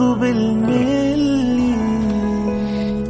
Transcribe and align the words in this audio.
بالملي. 0.00 1.08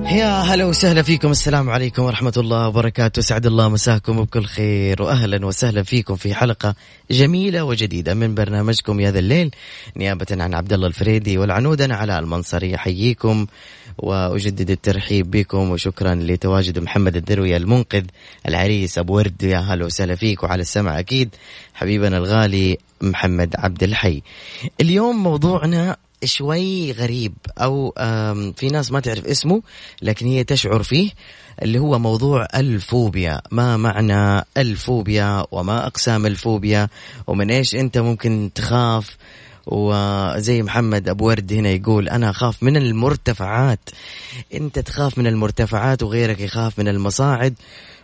يا 0.09 0.41
هلا 0.41 0.65
وسهلا 0.65 1.03
فيكم. 1.03 1.31
السلام 1.31 1.71
عليكم 1.71 2.03
ورحمة 2.03 2.33
الله 2.37 2.69
وبركاته. 2.69 3.23
سعد 3.23 3.47
الله 3.47 3.69
مساكم 3.69 4.25
بكل 4.25 4.45
خير. 4.45 5.03
وأهلا 5.03 5.47
وسهلا 5.47 5.83
فيكم 5.83 6.17
في 6.17 6.35
حلقة 6.35 6.75
جميلة 7.11 7.65
وجديدة 7.65 8.15
من 8.15 8.35
برنامجكم 8.35 9.01
يا 9.01 9.11
ذا 9.11 9.19
الليل 9.19 9.51
نيابة 9.97 10.27
عن 10.31 10.55
عبد 10.55 10.73
الله 10.73 10.87
الفريدي 10.87 11.39
والعنود. 11.39 11.81
أنا 11.81 11.97
علاء 11.97 12.19
المنصري 12.19 12.75
أحييكم 12.75 13.47
وأجدد 13.99 14.71
الترحيب 14.71 15.31
بكم 15.31 15.71
وشكرا 15.71 16.15
لتواجد 16.15 16.79
محمد 16.79 17.17
الدروي 17.17 17.57
المنقذ 17.57 18.05
العريس 18.49 18.99
أبو 18.99 19.17
ورد. 19.17 19.43
يا 19.43 19.59
هلا 19.59 19.85
وسهلا 19.85 20.15
فيك 20.15 20.43
وعلى 20.43 20.63
السمع 20.63 20.99
أكيد. 20.99 21.35
حبيبنا 21.75 22.19
الغالي 22.19 22.79
محمد 23.01 23.55
عبد 23.59 23.83
الحي. 23.83 24.23
اليوم 24.81 25.23
موضوعنا 25.23 25.97
شوي 26.25 26.93
غريب 26.93 27.33
أو 27.59 27.93
في 28.57 28.69
ناس 28.73 28.93
ما 28.93 29.01
تعرف 29.01 29.27
اسمه 29.27 29.63
لكن 30.03 30.27
هي 30.27 30.45
تشعر 30.45 30.83
فيه 30.83 31.11
اللي 31.63 31.79
هو 31.79 31.99
موضوع 31.99 32.47
الفوبيا. 32.55 33.41
ما 33.51 33.77
معنى 33.77 34.45
الفوبيا 34.57 35.45
وما 35.51 35.87
أقسام 35.87 36.27
الفوبيا؟ 36.27 36.89
ومن 37.27 37.51
إيش 37.51 37.75
أنت 37.75 37.99
ممكن 37.99 38.51
تخاف؟ 38.55 39.17
وزي 39.67 40.63
محمد 40.63 41.09
أبو 41.09 41.27
ورد 41.27 41.53
هنا 41.53 41.69
يقول 41.69 42.09
أنا 42.09 42.31
أخاف 42.31 42.63
من 42.63 42.77
المرتفعات. 42.77 43.91
أنت 44.55 44.79
تخاف 44.79 45.19
من 45.19 45.27
المرتفعات 45.27 46.03
وغيرك 46.03 46.41
يخاف 46.41 46.79
من 46.79 46.89
المصاعد. 46.89 47.55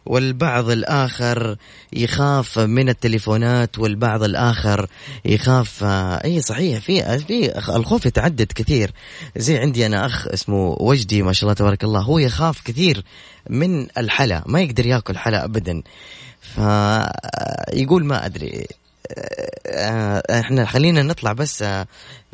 والبعض 0.06 0.70
الآخر 0.70 1.56
يخاف 1.92 2.58
من 2.58 2.88
التليفونات 2.88 3.78
والبعض 3.78 4.22
الآخر 4.22 4.86
يخاف. 5.24 5.84
أي 6.24 6.40
صحيح 6.40 6.80
في 6.80 7.18
في 7.18 7.58
الخوف 7.76 8.06
يتعدد 8.06 8.52
كثير. 8.54 8.92
زي 9.36 9.58
عندي 9.58 9.86
أنا 9.86 10.06
أخ 10.06 10.28
اسمه 10.28 10.76
وجدي 10.80 11.22
ما 11.22 11.32
شاء 11.32 11.42
الله 11.42 11.54
تبارك 11.54 11.84
الله 11.84 12.00
هو 12.00 12.18
يخاف 12.18 12.62
كثير 12.64 13.04
من 13.50 13.86
الحلا 13.98 14.42
ما 14.46 14.60
يقدر 14.60 14.86
يأكل 14.86 15.18
حلا 15.18 15.44
أبدا. 15.44 15.82
فيقول 16.40 18.04
ما 18.04 18.26
أدري. 18.26 18.66
إحنا 20.30 20.64
خلينا 20.66 21.02
نطلع 21.02 21.32
بس 21.32 21.64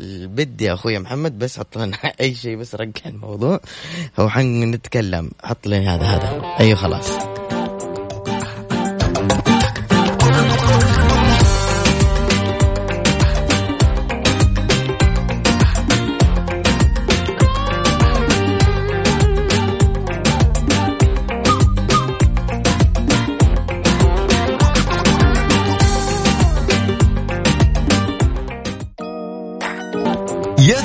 البد 0.01 0.61
يا 0.61 0.75
أخوي 0.75 0.99
محمد 0.99 1.39
بس 1.39 1.59
حط 1.59 1.79
لنا 1.79 1.97
أي 2.21 2.35
شيء 2.35 2.57
بس 2.57 2.75
رجع 2.75 3.03
الموضوع 3.07 3.61
هو 4.21 4.29
حنتكلم 4.29 5.31
حط 5.45 5.67
لي 5.67 5.87
هذا 5.87 6.05
هذا. 6.05 6.57
أيوه 6.61 6.77
خلاص. 6.77 7.30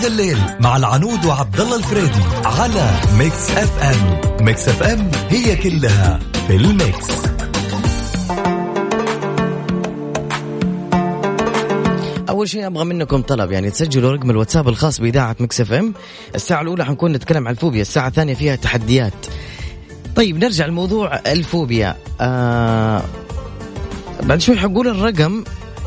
يا 0.05 0.09
ذا 0.09 0.13
الليل 0.13 0.37
مع 0.59 0.77
العنود 0.77 1.25
وعبد 1.25 1.59
الله 1.59 1.75
الفريدي 1.75 2.23
على 2.45 2.91
Mix 3.17 3.51
FM. 3.51 4.21
Mix 4.45 4.69
FM 4.69 5.11
هي 5.29 5.55
كلها 5.55 6.19
في 6.47 6.55
ال 6.55 6.66
mix. 6.66 7.07
أول 12.29 12.49
شيء 12.49 12.67
أبغى 12.67 12.85
منكم 12.85 13.21
طلب 13.21 13.51
يعني 13.51 13.71
تسجلوا 13.71 14.11
رقم 14.11 14.29
الواتساب 14.29 14.67
الخاص 14.67 15.01
بإذاعة 15.01 15.35
Mix 15.39 15.61
FM. 15.61 15.93
الساعة 16.35 16.61
الأولى 16.61 16.85
حنكون 16.85 17.11
نتكلم 17.11 17.47
عن 17.47 17.53
الفوبيا 17.53 17.81
الساعة 17.81 18.07
الثانية 18.07 18.33
فيها 18.33 18.55
تحديات. 18.55 19.25
طيب 20.15 20.37
نرجع 20.43 20.65
لموضوع 20.65 21.15
الفوبيا. 21.27 21.95
آه 22.21 23.01
بعد 24.23 24.41
شوي 24.41 24.57
حقول 24.57 24.87
الرقم 24.87 25.43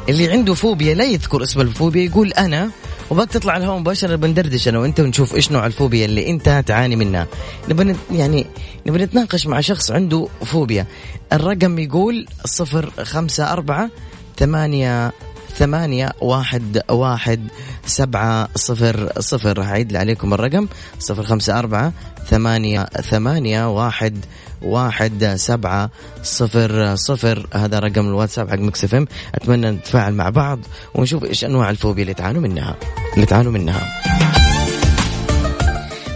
اللي 0.09 0.31
عنده 0.31 0.55
فوبيا 0.55 0.95
لا 0.95 1.05
يذكر 1.05 1.43
اسم 1.43 1.61
الفوبيا 1.61 2.03
يقول 2.03 2.33
أنا. 2.33 2.71
وباك 3.11 3.31
تطلع 3.31 3.57
الهواء 3.57 3.79
مباشرة 3.79 4.17
بندردش 4.17 4.69
أنا 4.69 4.79
وأنت 4.79 5.01
ونشوف 5.01 5.35
إيش 5.35 5.53
نوع 5.53 5.67
الفوبيا 5.67 6.05
اللي 6.05 6.31
أنت 6.31 6.63
تعاني 6.67 6.97
منها. 6.97 7.27
نبغى 7.69 7.97
يعني 8.13 8.47
نبغى 8.87 9.05
نتناقش 9.05 9.47
مع 9.47 9.61
شخص 9.61 9.91
عنده 9.91 10.29
فوبيا. 10.45 10.87
الرقم 11.33 11.79
يقول 11.79 12.27
صفر 12.45 12.91
خمسة 13.03 13.53
أربعة 13.53 13.91
ثمانية 14.39 15.13
ثمانية 15.59 16.13
واحد 16.21 16.83
واحد 16.91 17.49
سبعة 17.87 18.49
صفر 18.55 19.13
صفر. 19.19 19.63
أعيد 19.63 19.97
عليكم 19.97 20.35
الرقم. 20.35 20.69
صفر 20.99 21.23
خمسة 21.23 21.59
أربعة 21.59 21.93
ثمانية 22.31 22.85
ثمانية 22.85 23.71
واحد 23.71 24.25
واحد 24.63 25.35
سبعة 25.37 25.91
صفر 26.23 26.95
صفر. 26.97 27.47
هذا 27.55 27.79
رقم 27.79 28.09
الواتساب 28.09 28.51
حق 28.51 28.59
مكس 28.59 28.95
إم. 28.95 29.07
أتمنى 29.35 29.71
نتفاعل 29.71 30.15
مع 30.15 30.31
بعض 30.31 30.59
ونشوف 30.95 31.25
إيش 31.25 31.45
أنواع 31.45 31.71
الفوبيا 31.71 32.03
اللي 32.03 32.15
تعانوا 32.15 32.43
منها. 32.43 32.77
اللي 33.15 33.27
تعانوا 33.27 33.53
منها. 33.53 34.03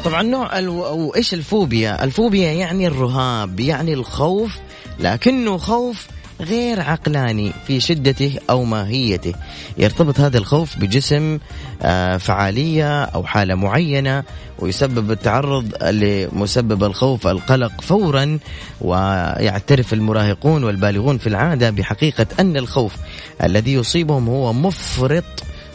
طبعا 0.04 0.22
نوع 0.22 0.58
ألو... 0.58 1.12
الفوبيا؟ 1.32 2.04
الفوبيا 2.04 2.52
يعني 2.52 2.86
الرهاب، 2.86 3.60
يعني 3.60 3.92
الخوف. 3.92 4.58
لكنه 5.00 5.58
خوف 5.58 6.06
غير 6.42 6.80
عقلاني 6.80 7.52
في 7.66 7.80
شدته 7.80 8.38
أو 8.50 8.64
ماهيته. 8.64 9.34
يرتبط 9.78 10.20
هذا 10.20 10.38
الخوف 10.38 10.78
بجسم 10.78 11.38
آه، 11.82 12.16
فعالية 12.16 13.04
أو 13.04 13.24
حالة 13.24 13.54
معينة 13.54 14.24
ويسبب 14.58 15.10
التعرض 15.10 15.84
لمسبب 15.84 16.84
الخوف 16.84 17.26
القلق 17.26 17.80
فورا 17.80 18.38
ويعترف 18.80 19.92
المراهقون 19.92 20.64
والبالغون 20.64 21.18
في 21.18 21.26
العادة 21.26 21.70
بحقيقة 21.70 22.26
أن 22.40 22.56
الخوف 22.56 22.96
الذي 23.42 23.72
يصيبهم 23.72 24.28
هو 24.28 24.52
مفرط 24.52 25.24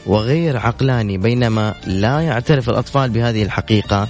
وغير 0.05 0.57
عقلاني 0.57 1.17
بينما 1.17 1.75
لا 1.87 2.21
يعترف 2.21 2.69
الأطفال 2.69 3.09
بهذه 3.09 3.43
الحقيقة 3.43 4.07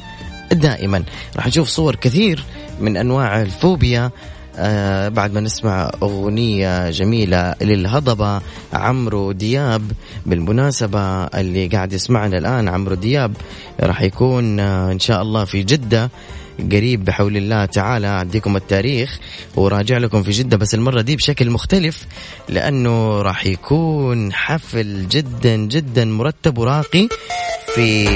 دائما. 0.51 1.03
راح 1.35 1.47
نشوف 1.47 1.69
صور 1.69 1.95
كثير 1.95 2.43
من 2.79 2.97
أنواع 2.97 3.41
الفوبيا 3.41 4.11
آه 4.57 5.09
بعد 5.09 5.33
ما 5.33 5.39
نسمع 5.41 5.91
أغنية 6.03 6.89
جميلة 6.89 7.55
للهضبة 7.61 8.41
عمرو 8.73 9.31
دياب. 9.31 9.91
بالمناسبة 10.25 11.23
اللي 11.23 11.67
قاعد 11.67 11.93
يسمعنا 11.93 12.37
الآن 12.37 12.69
عمرو 12.69 12.95
دياب 12.95 13.33
راح 13.79 14.01
يكون 14.01 14.59
آه 14.59 14.91
إن 14.91 14.99
شاء 14.99 15.21
الله 15.21 15.45
في 15.45 15.63
جدة 15.63 16.09
قريب 16.71 17.05
بحول 17.05 17.37
الله 17.37 17.65
تعالى. 17.65 18.07
أعطيكم 18.07 18.55
التاريخ 18.55 19.19
وراجع 19.55 19.97
لكم 19.97 20.23
في 20.23 20.31
جدة 20.31 20.57
بس 20.57 20.73
المرة 20.73 21.01
دي 21.01 21.15
بشكل 21.15 21.49
مختلف 21.49 22.05
لأنه 22.49 23.21
راح 23.21 23.45
يكون 23.45 24.33
حفل 24.33 25.07
جدا 25.07 25.55
جدا 25.55 26.05
مرتب 26.05 26.57
وراقي 26.57 27.07
في 27.75 28.07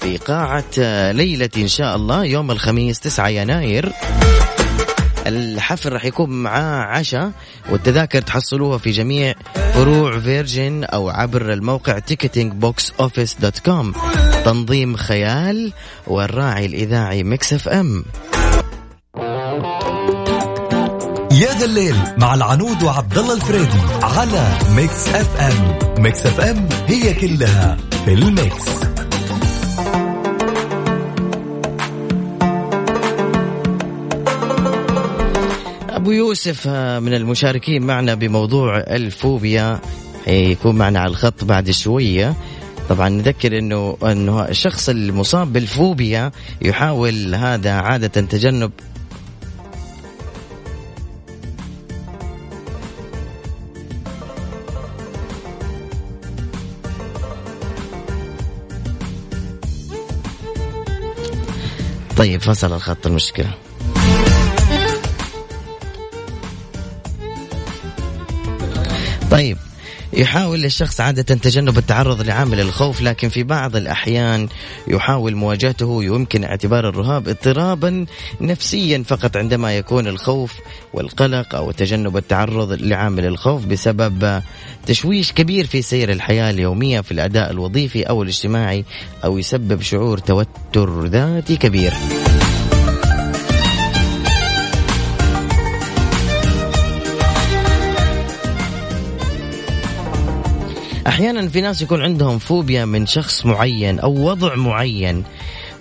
في 0.00 0.16
قاعة 0.16 0.64
آه، 0.78 1.12
ليلة 1.12 1.50
إن 1.56 1.68
شاء 1.68 1.96
الله 1.96 2.24
يوم 2.24 2.50
الخميس 2.50 3.00
9 3.00 3.28
يناير. 3.28 3.92
الحفل 5.26 5.92
راح 5.92 6.04
يكون 6.04 6.30
معاه 6.30 6.84
عشاء 6.84 7.32
والتذاكر 7.70 8.20
تحصلوها 8.20 8.78
في 8.78 8.90
جميع 8.90 9.34
فروع 9.74 10.18
Virgin 10.18 10.84
أو 10.84 11.08
عبر 11.08 11.52
الموقع 11.52 11.98
ticketing 11.98 12.52
box 12.52 12.92
office 13.00 13.36
dot 13.40 13.58
com 13.58 13.92
تنظيم 14.44 14.96
خيال 14.96 15.72
والراعي 16.06 16.66
الإذاعي 16.66 17.22
Mix 17.22 17.52
FM. 17.52 18.04
يا 21.32 21.58
ذا 21.58 21.64
الليل 21.64 21.96
مع 22.18 22.34
العنود 22.34 22.82
وعبد 22.82 23.18
الله 23.18 23.34
الفريدي 23.34 23.78
على 24.02 24.58
Mix 24.76 25.08
FM. 25.08 25.78
Mix 26.02 26.26
FM 26.26 26.68
هي 26.86 27.14
كلها 27.14 27.76
في 28.04 28.12
ال 28.12 28.22
mix. 28.22 28.64
أبو 36.10 36.18
يوسف 36.18 36.68
آه، 36.68 36.98
من 36.98 37.14
المشاركين 37.14 37.82
معنا 37.82 38.14
بموضوع 38.14 38.78
الفوبيا. 38.78 39.80
يكون 40.26 40.76
معنا 40.76 41.00
على 41.00 41.10
الخط 41.10 41.44
بعد 41.44 41.70
شوية 41.70 42.34
طبعا 42.88 43.08
نذكر 43.08 43.58
إنه 43.58 43.96
إنه 44.02 44.48
الشخص 44.48 44.88
المصاب 44.88 45.52
بالفوبيا 45.52 46.32
يحاول 46.62 47.34
هذا 47.34 47.72
عادة 47.72 48.20
تجنب. 48.20 48.70
طيب 62.16 62.40
فصل 62.40 62.72
الخط 62.72 63.06
المشكلة. 63.06 63.69
يحاول 70.20 70.64
الشخص 70.64 71.00
عادة 71.00 71.22
تجنب 71.22 71.78
التعرض 71.78 72.22
لعامل 72.22 72.60
الخوف 72.60 73.02
لكن 73.02 73.28
في 73.28 73.42
بعض 73.42 73.76
الأحيان 73.76 74.48
يحاول 74.88 75.34
مواجهته 75.34 76.04
يمكن 76.04 76.44
اعتبار 76.44 76.88
الرهاب 76.88 77.28
اضطرابا 77.28 78.06
نفسيا 78.40 79.02
فقط 79.06 79.36
عندما 79.36 79.76
يكون 79.76 80.06
الخوف 80.06 80.54
والقلق 80.94 81.54
أو 81.54 81.70
تجنب 81.70 82.16
التعرض 82.16 82.72
لعامل 82.72 83.26
الخوف 83.26 83.66
بسبب 83.66 84.42
تشويش 84.86 85.32
كبير 85.32 85.66
في 85.66 85.82
سير 85.82 86.12
الحياة 86.12 86.50
اليومية 86.50 87.00
في 87.00 87.12
الأداء 87.12 87.50
الوظيفي 87.50 88.02
أو 88.02 88.22
الاجتماعي 88.22 88.84
أو 89.24 89.38
يسبب 89.38 89.82
شعور 89.82 90.18
توتر 90.18 91.04
ذاتي 91.06 91.56
كبير. 91.56 91.92
أحيانا 101.06 101.48
في 101.48 101.60
ناس 101.60 101.82
يكون 101.82 102.02
عندهم 102.02 102.38
فوبيا 102.38 102.84
من 102.84 103.06
شخص 103.06 103.46
معين 103.46 103.98
أو 103.98 104.14
وضع 104.14 104.54
معين 104.54 105.24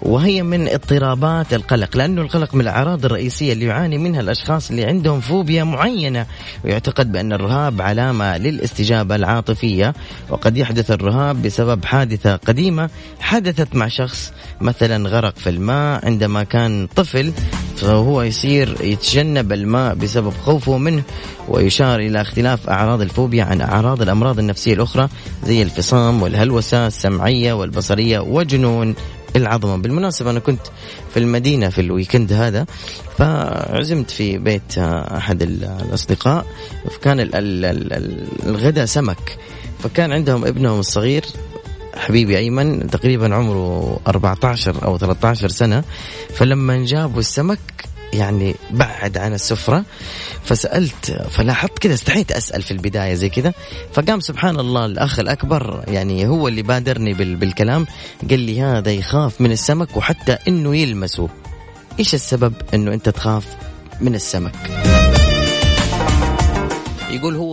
وهي 0.01 0.43
من 0.43 0.67
اضطرابات 0.67 1.53
القلق 1.53 1.97
لأنه 1.97 2.21
القلق 2.21 2.55
من 2.55 2.61
الأعراض 2.61 3.05
الرئيسية 3.05 3.53
اللي 3.53 3.65
يعاني 3.65 3.97
منها 3.97 4.21
الأشخاص 4.21 4.69
اللي 4.69 4.85
عندهم 4.85 5.21
فوبيا 5.21 5.63
معينة 5.63 6.25
ويعتقد 6.65 7.11
بأن 7.11 7.33
الرهاب 7.33 7.81
علامة 7.81 8.37
للاستجابة 8.37 9.15
العاطفية 9.15 9.93
وقد 10.29 10.57
يحدث 10.57 10.91
الرهاب 10.91 11.41
بسبب 11.41 11.85
حادثة 11.85 12.35
قديمة 12.35 12.89
حدثت 13.19 13.75
مع 13.75 13.87
شخص 13.87 14.33
مثلا 14.61 15.09
غرق 15.09 15.37
في 15.37 15.49
الماء 15.49 16.05
عندما 16.05 16.43
كان 16.43 16.87
طفل 16.95 17.33
فهو 17.79 18.21
يصير 18.21 18.77
يتجنب 18.81 19.51
الماء 19.53 19.95
بسبب 19.95 20.33
خوفه 20.45 20.77
منه 20.77 21.03
ويشار 21.47 21.99
إلى 21.99 22.21
اختلاف 22.21 22.69
أعراض 22.69 23.01
الفوبيا 23.01 23.43
عن 23.43 23.61
أعراض 23.61 24.01
الأمراض 24.01 24.39
النفسية 24.39 24.73
الأخرى 24.73 25.09
زي 25.45 25.61
الفصام 25.61 26.21
والهلوسة 26.21 26.87
السمعية 26.87 27.53
والبصرية 27.53 28.19
وجنون 28.19 28.95
العظمة. 29.35 29.77
بالمناسبة 29.77 30.31
أنا 30.31 30.39
كنت 30.39 30.61
في 31.13 31.19
المدينة 31.19 31.69
في 31.69 31.81
الويكند 31.81 32.33
هذا 32.33 32.65
فعزمت 33.17 34.11
في 34.11 34.37
بيت 34.37 34.77
أحد 34.77 35.41
الأصدقاء 35.41 36.45
فكان 36.91 37.29
الغداء 38.45 38.85
سمك 38.85 39.37
فكان 39.79 40.11
عندهم 40.11 40.45
ابنهم 40.45 40.79
الصغير 40.79 41.25
حبيبي 41.95 42.37
أيمن 42.37 42.89
تقريبا 42.89 43.35
عمره 43.35 43.99
14 44.07 44.85
أو 44.85 44.97
13 44.97 45.47
سنة. 45.47 45.83
فلما 46.35 46.85
جابوا 46.85 47.19
السمك 47.19 47.59
يعني 48.13 48.55
بعد 48.71 49.17
عن 49.17 49.33
السفرة 49.33 49.85
فسألت 50.43 51.11
فلاحظت 51.29 51.79
كذا 51.79 51.93
استحيت 51.93 52.31
أسأل 52.31 52.61
في 52.61 52.71
البداية 52.71 53.13
زي 53.13 53.29
كذا 53.29 53.53
فقام 53.93 54.19
سبحان 54.19 54.59
الله 54.59 54.85
الأخ 54.85 55.19
الأكبر 55.19 55.83
يعني 55.87 56.27
هو 56.27 56.47
اللي 56.47 56.61
بادرني 56.61 57.13
بالكلام 57.13 57.87
قال 58.29 58.39
لي 58.39 58.61
هذا 58.61 58.91
يخاف 58.91 59.41
من 59.41 59.51
السمك 59.51 59.97
وحتى 59.97 60.37
إنه 60.47 60.75
يلمسه. 60.75 61.29
إيش 61.99 62.13
السبب 62.13 62.53
إنه 62.73 62.93
أنت 62.93 63.09
تخاف 63.09 63.45
من 64.01 64.15
السمك؟ 64.15 64.55
يقول 67.09 67.35
هو 67.35 67.48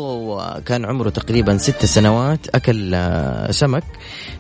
كان 0.65 0.85
عمره 0.85 1.11
تقريبا 1.11 1.59
ست 1.59 1.85
سنوات 1.85 2.41
أكل 2.55 2.95
آه، 2.95 3.51
سمك 3.51 3.85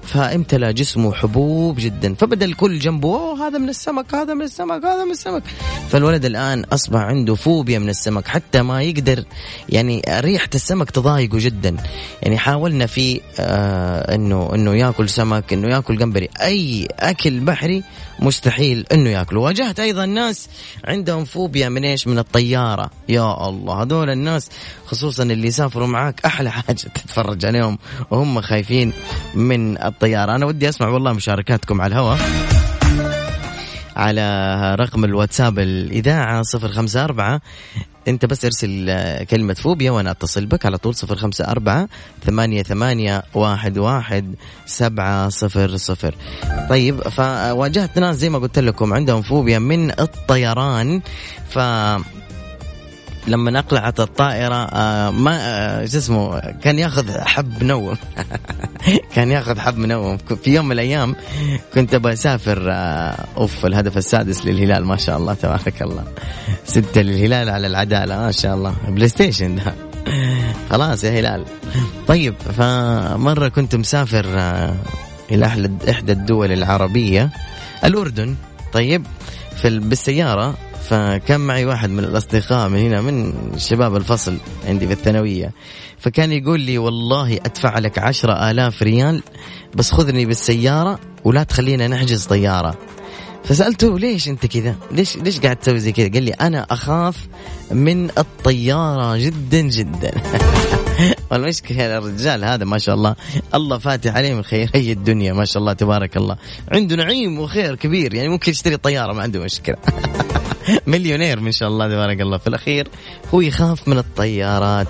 فامتلى 0.02 0.72
جسمه 0.72 1.12
حبوب 1.12 1.76
جدا 1.78 2.14
فبدأ 2.14 2.46
الكل 2.46 2.78
جنبه 2.78 3.08
أوه 3.08 3.46
هذا 3.46 3.58
من 3.58 3.68
السمك 3.68 4.14
هذا 4.14 4.34
من 4.34 4.42
السمك 4.42 4.84
هذا 4.84 5.04
من 5.04 5.10
السمك. 5.10 5.42
فالولد 5.88 6.24
الآن 6.24 6.64
أصبح 6.64 7.00
عنده 7.00 7.34
فوبيا 7.34 7.78
من 7.78 7.88
السمك 7.88 8.28
حتى 8.28 8.62
ما 8.62 8.82
يقدر 8.82 9.24
يعني 9.68 10.02
ريحة 10.08 10.50
السمك 10.54 10.90
تضايقه 10.90 11.38
جدا. 11.38 11.76
يعني 12.22 12.38
حاولنا 12.38 12.86
في 12.86 13.20
آه 13.38 14.14
إنه 14.14 14.54
إنه 14.54 14.74
ياكل 14.74 15.08
سمك 15.08 15.52
إنه 15.52 15.68
ياكل 15.68 15.96
جمبري 15.96 16.28
أي 16.42 16.88
أكل 17.00 17.40
بحري 17.40 17.82
مستحيل 18.18 18.86
إنه 18.92 19.10
ياكلوا. 19.10 19.44
واجهت 19.44 19.80
أيضا 19.80 20.06
ناس 20.06 20.48
عندهم 20.84 21.24
فوبيا 21.24 21.68
من 21.68 21.84
إيش؟ 21.84 22.06
من 22.06 22.18
الطيارة. 22.18 22.90
يا 23.08 23.48
الله 23.48 23.82
هذول 23.82 24.10
الناس 24.10 24.48
خصوصا 24.86 25.22
اللي 25.22 25.48
يسافروا 25.48 25.86
معاك 25.86 26.24
أحلى 26.24 26.50
حاجة 26.50 26.74
تتفرج 26.94 27.44
عليهم 27.44 27.78
وهم 28.10 28.40
خايفين 28.40 28.92
من 29.34 29.82
الطيارة. 29.82 30.34
أنا 30.34 30.46
ودي 30.46 30.68
أسمع 30.68 30.88
والله 30.88 31.12
مشاركاتكم 31.12 31.80
على 31.80 31.92
الهواء. 31.92 32.55
على 33.96 34.74
رقم 34.80 35.04
الواتساب 35.04 35.58
الإذاعة 35.58 36.42
صفر 36.42 36.68
خمسة 36.68 37.04
أربعة. 37.04 37.40
أنت 38.08 38.26
بس 38.26 38.44
ارسل 38.44 38.86
كلمة 39.24 39.54
فوبيا 39.54 39.90
وأنا 39.90 40.10
أتصل 40.10 40.46
بك 40.46 40.66
على 40.66 40.78
طول 40.78 40.94
صفر 40.94 41.16
خمسة 41.16 41.44
أربعة 41.44 41.88
ثمانية 42.24 42.62
ثمانية 42.62 43.22
واحد 43.34 43.78
واحد 43.78 44.34
سبعة 44.66 45.28
صفر 45.28 45.76
صفر. 45.76 46.14
طيب 46.68 47.08
فواجهت 47.08 47.98
ناس 47.98 48.16
زي 48.16 48.30
ما 48.30 48.38
قلت 48.38 48.58
لكم 48.58 48.92
عندهم 48.92 49.22
فوبيا 49.22 49.58
من 49.58 49.90
الطيران. 49.90 51.00
ف 51.48 51.58
لما 53.26 53.58
اقلعت 53.58 54.00
الطائرة 54.00 54.54
آه 54.54 55.10
ما 55.10 55.38
آه 55.40 55.84
شو 55.86 55.98
اسمه 55.98 56.40
كان 56.50 56.78
ياخذ 56.78 57.18
حب 57.20 57.62
منوم. 57.64 57.96
كان 59.14 59.30
ياخذ 59.30 59.58
حب 59.58 59.76
منوم. 59.78 60.16
في 60.16 60.54
يوم 60.54 60.66
من 60.66 60.72
الأيام 60.72 61.16
كنت 61.74 61.94
أبغى 61.94 62.12
أسافر 62.12 62.66
آه 62.70 63.16
أوف 63.36 63.66
الهدف 63.66 63.96
السادس 63.96 64.46
للهلال 64.46 64.84
ما 64.84 64.96
شاء 64.96 65.16
الله 65.16 65.34
تبارك 65.34 65.82
الله. 65.82 66.04
ستة 66.64 67.00
للهلال 67.02 67.50
على 67.50 67.66
العدالة 67.66 68.16
ما 68.18 68.32
شاء 68.32 68.54
الله. 68.54 68.74
PlayStation. 68.88 69.56
ده 69.56 69.74
خلاص 70.70 71.04
يا 71.04 71.20
هلال. 71.20 71.44
طيب 72.08 72.34
فمرة 72.56 73.48
كنت 73.48 73.74
مسافر 73.76 74.24
إلى 75.30 75.46
إحدى 75.90 76.12
الدول 76.12 76.52
العربية 76.52 77.30
الأردن. 77.84 78.36
طيب 78.72 79.06
في 79.56 79.78
بالسيارة 79.78 80.54
فكان 80.88 81.40
معي 81.40 81.64
واحد 81.64 81.90
من 81.90 82.04
الأصدقاء 82.04 82.68
من 82.68 82.78
هنا 82.78 83.00
من 83.00 83.32
شباب 83.56 83.96
الفصل 83.96 84.38
عندي 84.66 84.86
في 84.86 84.92
الثانوية. 84.92 85.52
فكان 85.98 86.32
يقول 86.32 86.60
لي 86.60 86.78
والله 86.78 87.34
أدفع 87.34 87.78
لك 87.78 87.98
عشرة 87.98 88.50
آلاف 88.50 88.82
ريال 88.82 89.22
بس 89.74 89.92
خذني 89.92 90.26
بالسيارة 90.26 90.98
ولا 91.24 91.42
تخلينا 91.42 91.88
نحجز 91.88 92.24
طيارة. 92.24 92.74
فسألته 93.44 93.98
ليش 93.98 94.28
أنت 94.28 94.46
كذا؟ 94.46 94.76
ليش 94.90 95.16
ليش 95.16 95.40
قاعد 95.40 95.56
تسوي 95.56 95.80
زي 95.80 95.92
كذا؟ 95.92 96.08
قال 96.08 96.22
لي 96.22 96.30
أنا 96.30 96.66
أخاف 96.70 97.26
من 97.70 98.10
الطيارة 98.18 99.16
جدا 99.16 99.60
جدا. 99.60 100.10
والمشكلة 101.30 101.98
الرجال 101.98 102.44
هذا 102.44 102.64
ما 102.64 102.78
شاء 102.78 102.94
الله 102.94 103.14
الله 103.54 103.78
فاتح 103.78 104.14
عليه 104.14 104.34
من 104.34 104.42
خيري 104.42 104.92
الدنيا 104.92 105.32
ما 105.32 105.44
شاء 105.44 105.60
الله 105.60 105.72
تبارك 105.72 106.16
الله. 106.16 106.36
عنده 106.72 106.96
نعيم 106.96 107.40
وخير 107.40 107.74
كبير 107.74 108.14
يعني 108.14 108.28
ممكن 108.28 108.52
يشتري 108.52 108.76
طيارة 108.76 109.12
ما 109.12 109.22
عنده 109.22 109.40
مشكلة. 109.40 109.76
مليونير 110.86 111.40
ما 111.40 111.50
شاء 111.50 111.68
الله 111.68 111.88
تبارك 111.88 112.20
الله. 112.20 112.38
في 112.38 112.46
الأخير 112.46 112.88
هو 113.34 113.40
يخاف 113.40 113.88
من 113.88 113.98
الطيارات. 113.98 114.86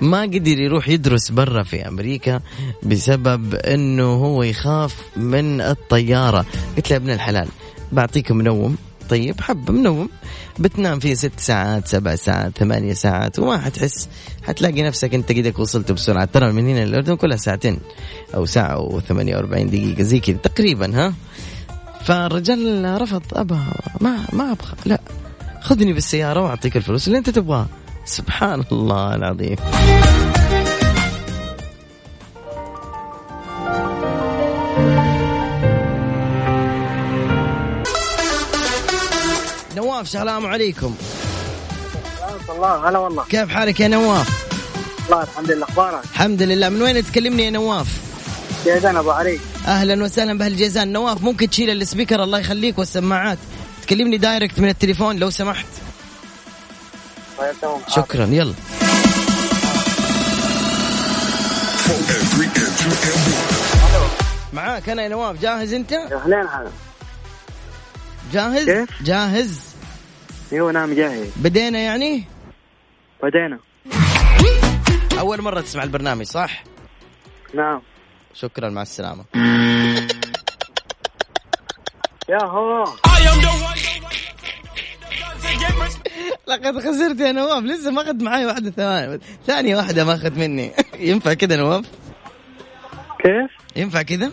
ما 0.00 0.22
قدر 0.22 0.58
يروح 0.58 0.88
يدرس 0.88 1.30
برا 1.30 1.62
في 1.62 1.88
أمريكا 1.88 2.40
بسبب 2.82 3.54
أنه 3.54 4.12
هو 4.14 4.42
يخاف 4.42 4.96
من 5.16 5.60
الطيارة. 5.60 6.46
قلت 6.76 6.90
له 6.90 6.96
ابن 6.96 7.10
الحلال 7.10 7.48
بعطيك 7.92 8.32
منوم. 8.32 8.76
طيب 9.10 9.40
حب 9.40 9.70
منوم. 9.70 10.08
بتنام 10.58 10.98
فيه 10.98 11.14
ست 11.14 11.40
ساعات 11.40 11.88
سبع 11.88 12.14
ساعات 12.14 12.58
ثمانية 12.58 12.92
ساعات 12.92 13.38
وما 13.38 13.58
حتحس. 13.58 14.08
حتلاقي 14.42 14.82
نفسك 14.82 15.14
أنت 15.14 15.32
قدك 15.32 15.58
وصلت 15.58 15.92
بسرعة. 15.92 16.24
ترى 16.24 16.52
من 16.52 16.68
هنا 16.68 16.84
للأردن 16.84 17.16
كلها 17.16 17.36
ساعتين 17.36 17.78
أو 18.34 18.46
ساعة 18.46 18.88
و48 18.88 19.66
دقيقة 19.66 20.02
زي 20.02 20.20
كذا 20.20 20.36
تقريبا 20.36 20.96
ها؟ 20.96 21.14
فالرجال 22.04 23.02
رفض 23.02 23.22
أبا 23.32 23.58
ما 24.00 24.18
ما 24.32 24.52
أبغى. 24.52 24.74
لا. 24.86 25.00
خذني 25.60 25.92
بالسيارة 25.92 26.40
وأعطيك 26.40 26.76
الفلوس 26.76 27.06
اللي 27.06 27.18
أنت 27.18 27.30
تبغاه 27.30 27.66
سبحان 28.04 28.64
الله 28.72 29.14
العظيم. 29.14 29.56
نواف 39.76 40.02
السلام 40.02 40.46
عليكم. 40.46 40.94
الله 42.50 42.88
هلا 42.88 42.98
والله. 42.98 43.24
كيف 43.24 43.48
حالك 43.48 43.80
يا 43.80 43.88
نواف؟ 43.88 44.28
الله 45.06 45.22
الحمد 45.22 45.50
لله 45.50 45.64
أخبارك؟ 45.64 46.04
الحمد 46.04 46.42
لله. 46.42 46.68
من 46.68 46.82
وين 46.82 47.04
تكلمني 47.04 47.44
يا 47.44 47.50
نواف؟ 47.50 47.86
جيزان 48.64 48.96
أبو 48.96 49.10
عريق 49.10 49.40
أهلا 49.66 50.04
وسهلا 50.04 50.38
بهالجيزان 50.38 50.92
نواف 50.92 51.22
ممكن 51.22 51.50
تشيل 51.50 51.70
السبيكر؟ 51.70 52.22
الله 52.22 52.38
يخليك 52.38 52.78
والسماعات. 52.78 53.38
تكلمني 53.90 54.16
دايركت 54.16 54.60
من 54.60 54.68
التليفون 54.68 55.18
لو 55.18 55.30
سمحت 55.30 55.66
طيب 57.38 57.54
تمام 57.62 57.80
شكرا 57.88 58.26
يلا 58.26 58.54
معاك 64.52 64.88
أنا 64.88 65.02
يا 65.02 65.08
نواف 65.08 65.40
جاهز 65.40 65.72
أنت؟ 65.72 65.92
أهلين 65.92 66.38
هلا 66.38 66.70
جاهز؟ 68.32 68.70
كيف؟ 68.70 69.02
جاهز؟ 69.02 69.74
أيوه 70.52 70.72
نعم 70.72 70.94
جاهز 70.94 71.28
بدينا 71.36 71.78
يعني؟ 71.78 72.24
بدينا 73.22 73.58
أول 75.18 75.42
مرة 75.42 75.60
تسمع 75.60 75.82
البرنامج 75.82 76.26
صح؟ 76.26 76.64
نعم 77.54 77.82
شكرا 78.34 78.68
مع 78.68 78.82
السلامة 78.82 79.24
يا 82.28 82.44
هو 82.44 82.84
لقد 86.48 86.78
خسرت 86.78 87.20
يا 87.20 87.32
نواف. 87.32 87.64
لسه 87.64 87.90
ما 87.90 88.02
أخذت 88.02 88.22
معي 88.22 88.46
واحدة 88.46 88.70
ثانية. 88.70 89.20
ثانية 89.46 89.76
واحدة 89.76 90.04
ما 90.04 90.14
أخذت 90.14 90.38
مني. 90.38 90.72
ينفع 91.10 91.34
كذا 91.34 91.56
نواف؟ 91.56 91.84
كيف؟ 93.18 93.50
ينفع 93.76 94.02
كذا 94.02 94.32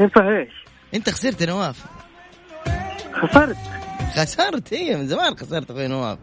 ينفع 0.00 0.28
إيش؟ 0.28 0.52
أنت 0.94 1.10
خسرت 1.10 1.40
يا 1.40 1.46
نواف. 1.46 1.84
خسرت. 3.22 3.56
خسرت؟ 4.16 4.74
هي 4.74 4.96
من 4.96 5.08
زمان 5.08 5.36
خسرت 5.36 5.70
أخوي 5.70 5.88
نواف. 5.88 6.18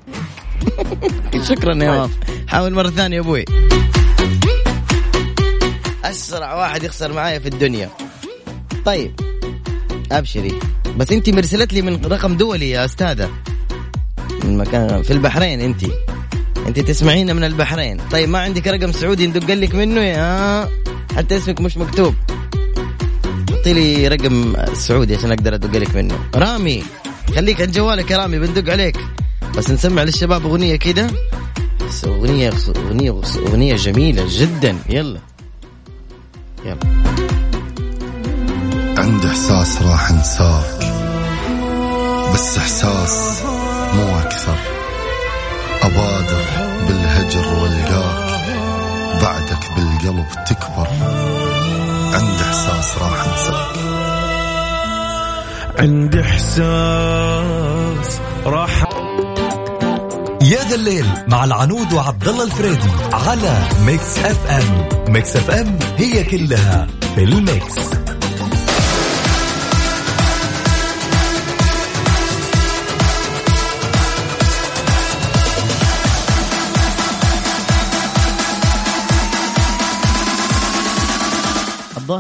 شكرا 1.50 1.70
يا 1.70 1.92
نواف. 1.92 2.12
حاول 2.48 2.74
مرة 2.74 2.90
ثانية 2.90 3.16
يا 3.18 3.22
أبوي. 3.22 3.46
أسرع 6.04 6.56
واحد 6.56 6.84
يخسر 6.84 7.14
معايا 7.14 7.40
في 7.40 7.48
الدنيا. 7.48 7.90
طيب 8.86 9.20
أبشري. 10.12 10.60
بس 10.98 11.12
انت 11.12 11.30
مرسلت 11.30 11.74
لي 11.74 11.82
من 11.82 12.06
رقم 12.06 12.38
دولي 12.38 12.70
يا 12.70 12.86
أستاذة. 12.86 13.30
من 14.48 14.58
مكان 14.58 15.04
في 15.04 15.14
البحرين 15.14 15.62
انت 15.62 15.84
انت 16.68 16.80
تسمعينا 16.80 17.34
من 17.34 17.44
البحرين. 17.44 17.98
طيب 18.12 18.30
ما 18.30 18.40
عندك 18.40 18.68
رقم 18.68 18.92
سعودي 18.92 19.28
ندق 19.28 19.54
لك 19.54 19.76
منه 19.76 20.02
يا 20.02 20.70
حتى 21.16 21.38
اسمك 21.38 21.62
مش 21.62 21.78
مكتوب. 21.78 22.16
حطي 23.52 23.74
لي 23.74 24.08
رقم 24.08 24.56
سعودي 24.74 25.16
عشان 25.16 25.32
أقدر 25.32 25.56
ادق 25.56 25.80
لك 25.80 25.96
منه. 25.96 26.20
رامي 26.36 26.84
خليك 27.36 27.62
عند 27.62 27.72
جوالك 27.72 28.12
يا 28.12 28.18
رامي 28.18 28.40
بندق 28.40 28.72
عليك. 28.72 28.98
بس 29.58 29.72
نسمع 29.72 30.04
للشباب 30.04 30.46
أغنية 30.46 30.76
كده. 30.76 31.08
أغنية 32.06 32.54
أغنية 32.78 33.22
أغنية 33.48 33.76
جميلة 33.76 34.26
جدا. 34.30 34.78
يلا. 34.90 35.20
يلا. 36.66 36.78
عندي 38.98 39.28
إحساس 39.28 39.82
راح 39.82 40.10
انساك. 40.12 40.94
بس 42.34 42.58
إحساس 42.58 43.44
مو 43.94 44.20
أكثر 44.20 44.58
أبادر 45.84 46.46
بالهجر 46.88 47.48
والقاك 47.48 48.28
بعدك 49.22 49.72
بالقلب 49.76 50.26
تكبر. 50.48 50.88
عندي 52.14 52.44
إحساس 52.44 52.98
راح 52.98 53.26
انساك 53.28 53.78
عندي 55.80 56.22
إحساس 56.22 56.60
راح 58.46 58.84
يا 60.42 60.64
ذا 60.70 60.76
الليل 60.76 61.06
مع 61.28 61.44
العنود 61.44 61.94
وعبد 61.94 62.28
الله 62.28 62.44
الفريدي 62.44 62.90
على 63.14 63.60
Mix 63.86 64.18
FM. 64.18 64.88
Mix 65.14 65.36
FM 65.36 65.80
هي 65.98 66.24
كلها 66.24 66.88
في 67.16 67.24
ال 67.24 67.34
mix. 67.34 67.76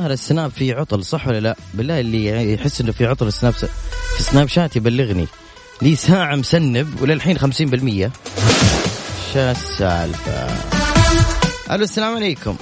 الظاهر 0.08 0.12
ال 0.14 0.21
Snap 0.21 0.52
في 0.52 0.74
عطل 0.74 1.04
صح 1.04 1.28
ولا 1.28 1.40
لا؟ 1.40 1.56
بالله 1.74 2.00
اللي 2.00 2.54
يحس 2.54 2.82
إنه 2.82 2.92
في 2.92 3.06
عطل 3.06 3.28
ال 3.28 3.33
Snap 3.33 3.54
في 3.54 4.24
Snapchat 4.24 4.76
يبلغني. 4.76 5.28
لي 5.82 5.96
ساعة 5.96 6.36
مسنب 6.36 7.02
وللحين 7.02 7.38
50% 7.38 8.12
شو 9.34 9.40
السالفة؟ 9.40 10.48
ألو 11.72 11.84
السلام 11.84 12.16
عليكم. 12.16 12.56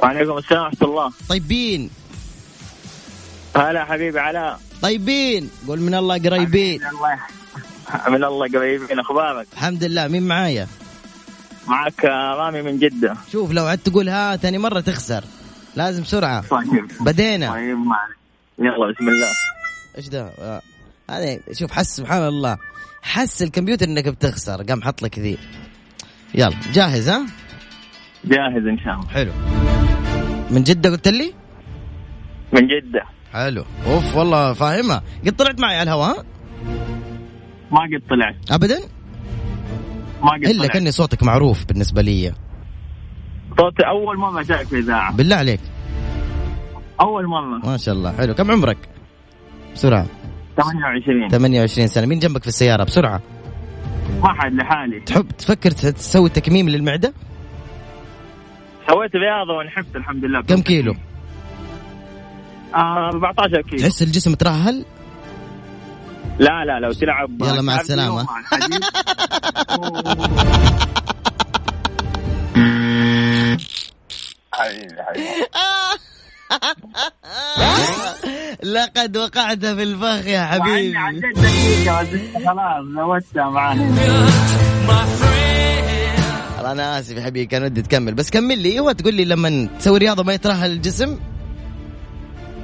وعليكم 0.00 0.38
السلام 0.38 0.62
ورحمة 0.62 0.88
الله. 0.88 1.12
طيبين. 1.28 1.90
هلا 3.56 3.84
حبيبي 3.84 4.18
علاء 4.18 4.60
طيبين. 4.82 5.50
قول 5.68 5.80
من 5.80 5.94
الله 5.94 6.18
قريبين. 6.18 6.80
من 6.80 6.88
الله 6.88 7.18
من 8.08 8.24
الله 8.24 8.48
قريبين 8.58 8.98
أخبارك؟ 8.98 9.46
الحمد 9.52 9.84
لله. 9.84 10.08
مين 10.08 10.22
معايا؟ 10.22 10.66
معك 11.66 12.04
رامي 12.04 12.62
من 12.62 12.78
جدة. 12.78 13.16
شوف 13.32 13.50
لو 13.50 13.66
عدت 13.66 13.88
تقول 13.88 14.08
ها 14.08 14.36
ثاني 14.36 14.58
مرة 14.58 14.80
تخسر. 14.80 15.24
لازم 15.76 16.04
سرعة. 16.04 16.40
طيب. 16.48 16.90
بدينا. 17.00 17.50
طيب 17.52 17.76
معلش 17.76 18.16
يلا 18.58 18.92
بسم 18.92 19.08
الله. 19.08 19.28
إيش 19.98 20.08
ده؟ 20.08 20.22
آه. 20.38 20.62
هذا 21.10 21.38
شوف 21.52 21.72
حس 21.72 21.96
سبحان 21.96 22.22
الله. 22.22 22.56
حس 23.02 23.42
الكمبيوتر 23.42 23.86
إنك 23.86 24.08
بتخسر 24.08 24.62
قام 24.62 24.82
حط 24.82 25.02
لك 25.02 25.18
ذي. 25.18 25.38
يلا 26.34 26.56
جاهز 26.72 27.08
ها؟ 27.08 27.26
جاهز 28.24 28.66
إن 28.66 28.78
شاء 28.84 28.94
الله. 28.94 29.08
حلو. 29.08 29.32
من 30.50 30.62
جدة 30.62 30.90
قلت 30.90 31.08
لي؟ 31.08 31.34
من 32.52 32.60
جدة. 32.60 33.04
حلو. 33.32 33.64
أوف 33.86 34.16
والله 34.16 34.52
فاهمها. 34.52 35.02
قد 35.26 35.36
طلعت 35.36 35.60
معي 35.60 35.76
على 35.76 35.82
الهواء 35.82 36.18
ها؟ 36.18 36.24
ما 37.70 37.80
قد 37.80 38.02
طلعت. 38.10 38.36
ابدا؟ 38.50 38.78
ما 40.22 40.30
قد 40.30 40.44
إلا 40.44 40.58
طلعت. 40.58 40.70
كأني 40.70 40.90
صوتك 40.92 41.22
معروف 41.22 41.64
بالنسبة 41.64 42.02
لي. 42.02 42.32
صوتي 43.58 43.82
أول 43.86 44.16
مرة 44.18 44.42
جاك 44.42 44.66
في 44.66 44.78
إذاعة. 44.78 45.12
بالله 45.16 45.36
عليك. 45.36 45.60
أول 47.00 47.26
مرة. 47.26 47.70
ما 47.70 47.76
شاء 47.76 47.94
الله 47.94 48.12
حلو. 48.12 48.34
كم 48.34 48.50
عمرك؟ 48.50 48.76
بسرعة. 49.74 50.06
28 50.56 51.28
28 51.28 51.86
سنة. 51.88 52.06
مين 52.06 52.18
جنبك 52.18 52.42
في 52.42 52.48
السيارة؟ 52.48 52.84
بسرعة. 52.84 53.20
ما 54.22 54.32
حد 54.34 54.52
لحالي. 54.52 55.00
تحب 55.00 55.28
تفكر 55.38 55.70
تسوي 55.70 56.28
تكميم 56.28 56.68
للمعدة؟ 56.68 57.12
سويت 58.90 59.16
رياضة 59.16 59.52
ونحفت 59.58 59.96
الحمد 59.96 60.24
لله. 60.24 60.42
كم 60.42 60.62
كيلو؟ 60.62 60.94
آه 62.74 63.08
14 63.08 63.62
كيلو. 63.62 63.82
تحس 63.82 64.02
الجسم 64.02 64.34
ترهل؟ 64.34 64.84
لا 66.38 66.64
لا 66.64 66.80
لو 66.80 66.92
تلعب 66.92 67.30
يلا 67.42 67.62
مع 67.62 67.80
السلامة. 67.80 68.26
حبيبي 74.56 75.02
حبيبي. 75.02 75.26
لقد 78.74 79.16
وقعت 79.16 79.66
في 79.66 79.82
الفخ 79.82 80.26
يا 80.26 80.44
حبيبي. 80.46 80.96
عديت 80.96 81.38
دقيقة 81.38 82.04
خلاص 82.46 82.84
زودتها 82.96 83.50
معانا. 83.50 84.28
أنا 86.72 86.98
آسف 86.98 87.16
يا 87.16 87.22
حبيبي 87.22 87.46
كان 87.46 87.62
ودي 87.64 87.82
تكمل. 87.82 88.14
بس 88.14 88.30
كمل 88.30 88.58
لي 88.58 88.80
هو 88.80 88.92
تقول 88.92 89.14
لي 89.14 89.24
لما 89.24 89.68
تسوي 89.78 89.98
رياضة 89.98 90.22
ما 90.22 90.34
يترهل 90.34 90.70
الجسم؟ 90.70 91.18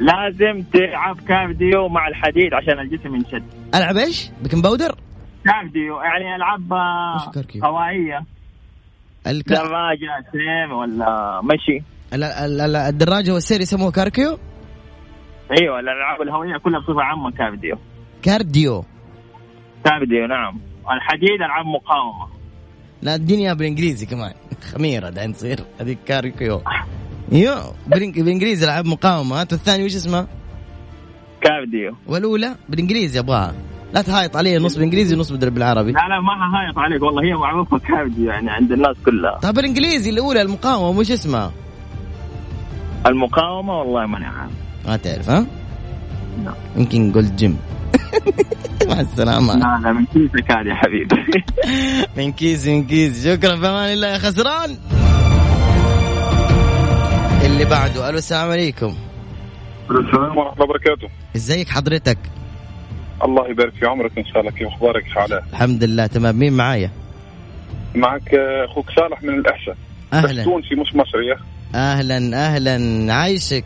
لازم 0.01 0.63
تلعب 0.73 1.21
كارديو 1.29 1.89
مع 1.89 2.09
الحديد 2.09 2.55
عشان 2.55 2.79
الجسم 2.81 3.15
ينشد. 3.15 3.45
ألعب 3.75 3.97
إيش؟ 3.97 4.31
بكم 4.43 4.63
باودر؟ 4.63 4.99
كارديو 5.45 6.01
يعني 6.01 6.37
ألعاب 6.37 6.73
آه،؟ 6.73 7.33
هوائية. 7.65 8.25
الك... 9.27 9.49
دراجة 9.49 10.25
سيم 10.33 10.73
ولا 10.73 11.41
مشي؟ 11.45 11.85
ال- 12.15 12.25
ال- 12.25 12.61
ال- 12.61 12.77
الدراجة 12.77 13.31
والسير 13.35 13.61
يسموه 13.61 13.91
كاركيو؟ 13.91 14.39
أيوه 15.61 15.81
الألعاب 15.81 16.23
الهوائية 16.23 16.57
كلها 16.59 16.81
بصفة 16.81 17.03
عامة 17.03 17.31
كارديو. 17.31 17.77
كارديو. 18.23 18.85
كارديو 19.85 20.27
نعم. 20.27 20.61
الحديد 20.91 21.43
ألعاب 21.43 21.67
مقاومة. 21.67 22.27
لا 23.03 23.21
إياها 23.31 23.55
بالإنجليزي 23.55 24.07
كمان. 24.07 24.33
خميرة 24.73 25.11
دحين 25.11 25.33
تصير 25.33 25.61
هذيك 25.81 25.99
كاركيو 26.07 26.63
بالإنج- 27.91 28.19
بالإنجليزي 28.19 28.65
ألعاب 28.67 28.87
مقاومة. 28.87 29.41
هات 29.41 29.53
والثاني 29.53 29.85
وش 29.85 29.95
اسمه؟ 29.97 30.27
cardio. 31.41 31.97
والأولى؟ 32.07 32.57
بالإنجليزي 32.69 33.19
أبغاها. 33.19 33.55
لا 33.93 34.03
تهايط 34.03 34.37
علي 34.37 34.59
نص 34.59 34.75
بالانجليزي 34.75 35.15
ونص 35.17 35.33
بالعربي 35.33 35.93
لا 35.93 35.99
لا 36.09 36.21
ما 36.21 36.59
هايط 36.59 36.79
عليك 36.79 37.03
والله 37.03 37.23
هي 37.25 37.35
معروفة 37.35 37.79
cardio 37.79 38.31
يعني 38.31 38.51
عند 38.51 38.73
الناس 38.73 38.97
كلها. 39.07 39.39
طب 39.43 39.55
بالانجليزي 39.55 40.11
الأولى 40.11 40.43
المقاومة 40.43 40.99
وش 40.99 41.11
اسمها؟ 41.11 41.53
المقاومة 43.07 43.79
والله 43.79 44.07
ماني 44.07 44.27
عارف. 44.27 44.53
ما 44.87 44.97
تعرف 44.97 45.31
ها؟ 45.31 45.47
لا. 46.45 46.55
يمكن 46.77 47.13
قلت 47.13 47.33
جيم. 47.33 47.59
مع 48.89 49.01
السلامة. 49.01 49.55
لا 49.55 49.81
لا 49.83 49.93
من 49.93 50.05
كيسك 50.07 50.51
هذه 50.51 50.69
يا 50.69 50.75
حبيبي. 50.75 51.17
من 52.17 52.33
كيس 52.33 52.67
من 52.67 52.87
كيس 52.87 53.25
شكرا 53.29 53.57
في 53.57 53.67
أمان 53.69 53.93
الله 53.93 54.07
يا 54.09 54.19
خسران. 54.19 54.77
اللي 57.45 57.65
بعده 57.65 58.09
ألو 58.09 58.19
السلام 58.19 58.51
عليكم. 58.51 58.95
السلام 59.91 60.37
ورحمة 60.39 60.53
الله 60.53 60.65
وبركاته. 60.65 61.09
إزيك 61.37 61.69
حضرتك؟ 61.69 62.19
الله 63.25 63.51
يبارك 63.51 63.73
في 63.73 63.87
عمرك 63.87 64.19
إن 64.19 64.25
شاء 64.25 64.41
الله 64.41 64.51
كيف 64.51 64.69
أخبارك 64.69 65.07
يا 65.07 65.21
علاء 65.21 65.45
الحمد 65.53 65.85
لله 65.85 66.07
تمام. 66.07 66.39
مين 66.39 66.53
معايا؟ 66.53 66.91
معك 67.95 68.35
أخوك 68.35 68.91
صالح 68.91 69.23
من 69.23 69.35
الأحساء. 69.35 69.77
بس 70.13 70.25
أهلا 70.25 70.45
تونسي 70.45 70.75
مش 70.75 70.95
مصري 70.95 71.27
يا. 71.27 71.37
أهلا 71.75 72.47
أهلا. 72.47 73.15
عايشك. 73.15 73.65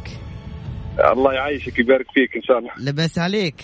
الله 1.13 1.33
يعيشك 1.33 1.79
يبارك 1.79 2.07
فيك 2.15 2.37
إن 2.37 2.43
شاء 2.43 2.59
الله. 2.59 2.71
لبس 2.81 3.19
عليك. 3.19 3.55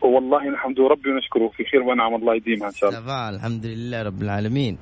والله 0.00 0.50
نحمد 0.50 0.80
ربي 0.80 1.10
ونشكره 1.10 1.48
في 1.56 1.64
خير 1.64 1.82
ونعم 1.82 2.14
الله 2.14 2.34
يديمها 2.36 2.68
إن 2.68 2.74
شاء 2.74 2.90
الله 2.98 3.30
الحمد 3.30 3.66
لله 3.66 4.02
رب 4.02 4.22
العالمين. 4.22 4.78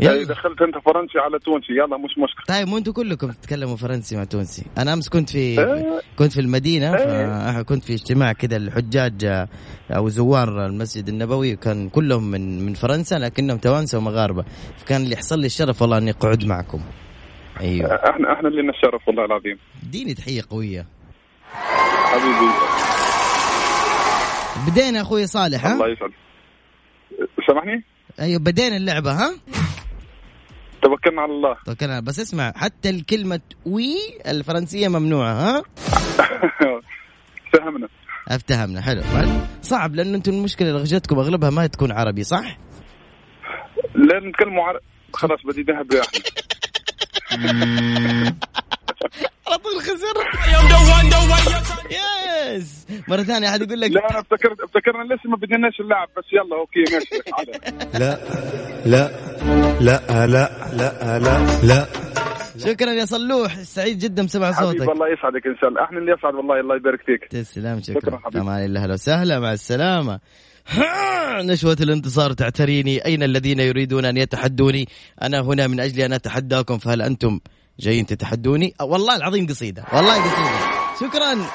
يلا. 0.00 0.24
دخلت 0.24 0.62
أنت 0.62 0.74
فرنسي 0.84 1.18
على 1.18 1.38
تونسي. 1.38 1.72
يلا 1.72 1.96
مش 1.96 2.10
مشكلة. 2.10 2.56
طيب 2.56 2.68
مو 2.68 2.78
أنتم 2.78 2.92
كلكم 2.92 3.30
تتكلموا 3.30 3.76
فرنسي 3.76 4.16
مع 4.16 4.24
تونسي. 4.24 4.64
أنا 4.78 4.92
أمس 4.92 5.08
كنت 5.08 5.30
في 5.30 5.38
إيه. 5.38 6.02
كنت 6.18 6.32
في 6.32 6.40
المدينة 6.40 6.94
إيه. 6.96 7.62
كنت 7.62 7.84
في 7.84 7.92
اجتماع 7.92 8.32
كذا 8.32 8.56
الحجاج 8.56 9.24
آه، 9.24 9.48
أو 9.90 10.08
زوار 10.08 10.66
المسجد 10.66 11.08
النبوي 11.08 11.54
وكان 11.54 11.88
كلهم 11.88 12.30
من 12.30 12.66
من 12.66 12.74
فرنسا 12.74 13.14
لكنهم 13.14 13.58
توانسة 13.58 13.98
ومغاربة. 13.98 14.44
فكان 14.78 15.02
اللي 15.02 15.14
يحصل 15.14 15.38
لي 15.38 15.46
الشرف 15.46 15.82
والله 15.82 15.98
إني 15.98 16.10
اقعد 16.10 16.44
معكم. 16.44 16.80
أيوه. 17.60 17.94
إحنا 17.94 18.32
إحنا 18.32 18.48
اللي 18.48 18.62
نتشرف 18.62 19.08
والله 19.08 19.24
العظيم. 19.24 19.58
اديني 19.82 20.14
تحية 20.14 20.42
قوية. 20.50 20.86
حبيبي. 22.12 22.52
بدينا 24.66 25.00
أخوي 25.00 25.26
صالح 25.26 25.66
الله 25.66 25.86
ها 25.86 25.88
يسعد 25.88 26.10
سامحني؟ 27.46 27.84
أيوه 28.20 28.40
بدينا 28.40 28.76
اللعبة 28.76 29.12
ها؟ 29.12 29.34
توكلنا 30.82 31.22
على 31.22 31.32
الله. 31.32 31.56
توكلنا. 31.66 32.00
بس 32.00 32.20
اسمع 32.20 32.52
حتى 32.56 32.90
الكلمة 32.90 33.40
oui 33.66 33.96
الفرنسية 34.26 34.88
ممنوعة 34.88 35.32
ها؟ 35.32 35.62
فهمنا. 37.52 37.88
افتهمنا. 38.28 38.80
حلو. 38.80 39.02
صعب 39.62 39.94
لأنه 39.94 40.16
أنتم 40.16 40.32
المشكلة 40.32 40.70
لغتكم 40.70 41.18
أغلبها 41.18 41.50
ما 41.50 41.66
تكون 41.66 41.92
عربي 41.92 42.24
صح؟ 42.24 42.58
لا 43.94 44.20
نتكلموا 44.28 44.64
عر... 44.64 44.78
خلاص 45.12 45.38
بديناها 45.46 45.82
باحنا 45.82 46.22
على 47.32 48.34
طول 49.64 49.80
خسر 49.82 50.16
yes 51.90 52.86
مرة 53.08 53.22
ثانية 53.22 53.48
أحد 53.48 53.62
يقول 53.62 53.80
لك 53.80 53.90
لا 53.90 54.10
أنا 54.10 54.20
افتكرت 54.20 54.60
افتكرنا 54.60 55.14
لسه 55.14 55.30
ما 55.30 55.36
بديناش 55.36 55.80
اللعب 55.80 56.08
بس 56.16 56.24
يلا 56.32 56.56
okay 56.56 56.80
ماشي. 56.92 57.22
لا 58.02 58.18
لا 58.86 59.10
لا 59.80 60.26
لا 60.26 60.50
لا 60.76 61.18
لا 61.18 61.66
لا. 61.66 61.86
شكرا 62.58 62.90
يا 62.90 63.04
صلوح 63.04 63.54
سعيد 63.62 63.98
جدا 63.98 64.26
بسمع 64.26 64.52
حبيبي 64.52 64.78
صوتك. 64.78 64.90
الله 64.92 65.08
يسعدك 65.12 65.46
إن 65.46 65.56
شاء 65.60 65.70
الله. 65.70 65.84
إحنا 65.84 65.98
اللي 65.98 66.12
يسعد 66.12 66.34
والله 66.34 66.60
الله 66.60 66.76
يبارك 66.76 67.00
فيك. 67.06 67.24
تسلم 67.30 67.80
شكراً. 67.82 68.00
شكرا 68.00 68.18
حبيبي. 68.24 68.40
أمان 68.40 68.64
الله 68.64 68.82
أهلا 68.82 68.92
وسهلا 68.94 69.40
مع 69.40 69.52
السلامة. 69.52 70.20
نشوة 71.50 71.76
الانتصار 71.80 72.32
تعتريني. 72.32 73.04
أين 73.06 73.22
الذين 73.22 73.60
يريدون 73.60 74.04
أن 74.04 74.16
يتحدوني؟ 74.16 74.88
أنا 75.22 75.40
هنا 75.40 75.66
من 75.66 75.80
أجل 75.80 76.00
أن 76.02 76.12
أتحداكم 76.12 76.78
فهل 76.78 77.02
أنتم 77.02 77.40
جايين 77.82 78.06
تتحدوني 78.06 78.74
والله 78.80 79.16
العظيم 79.16 79.46
قصيدة. 79.46 79.84
والله 79.92 80.14
قصيدة. 80.14 80.50
شكرا. 81.00 81.36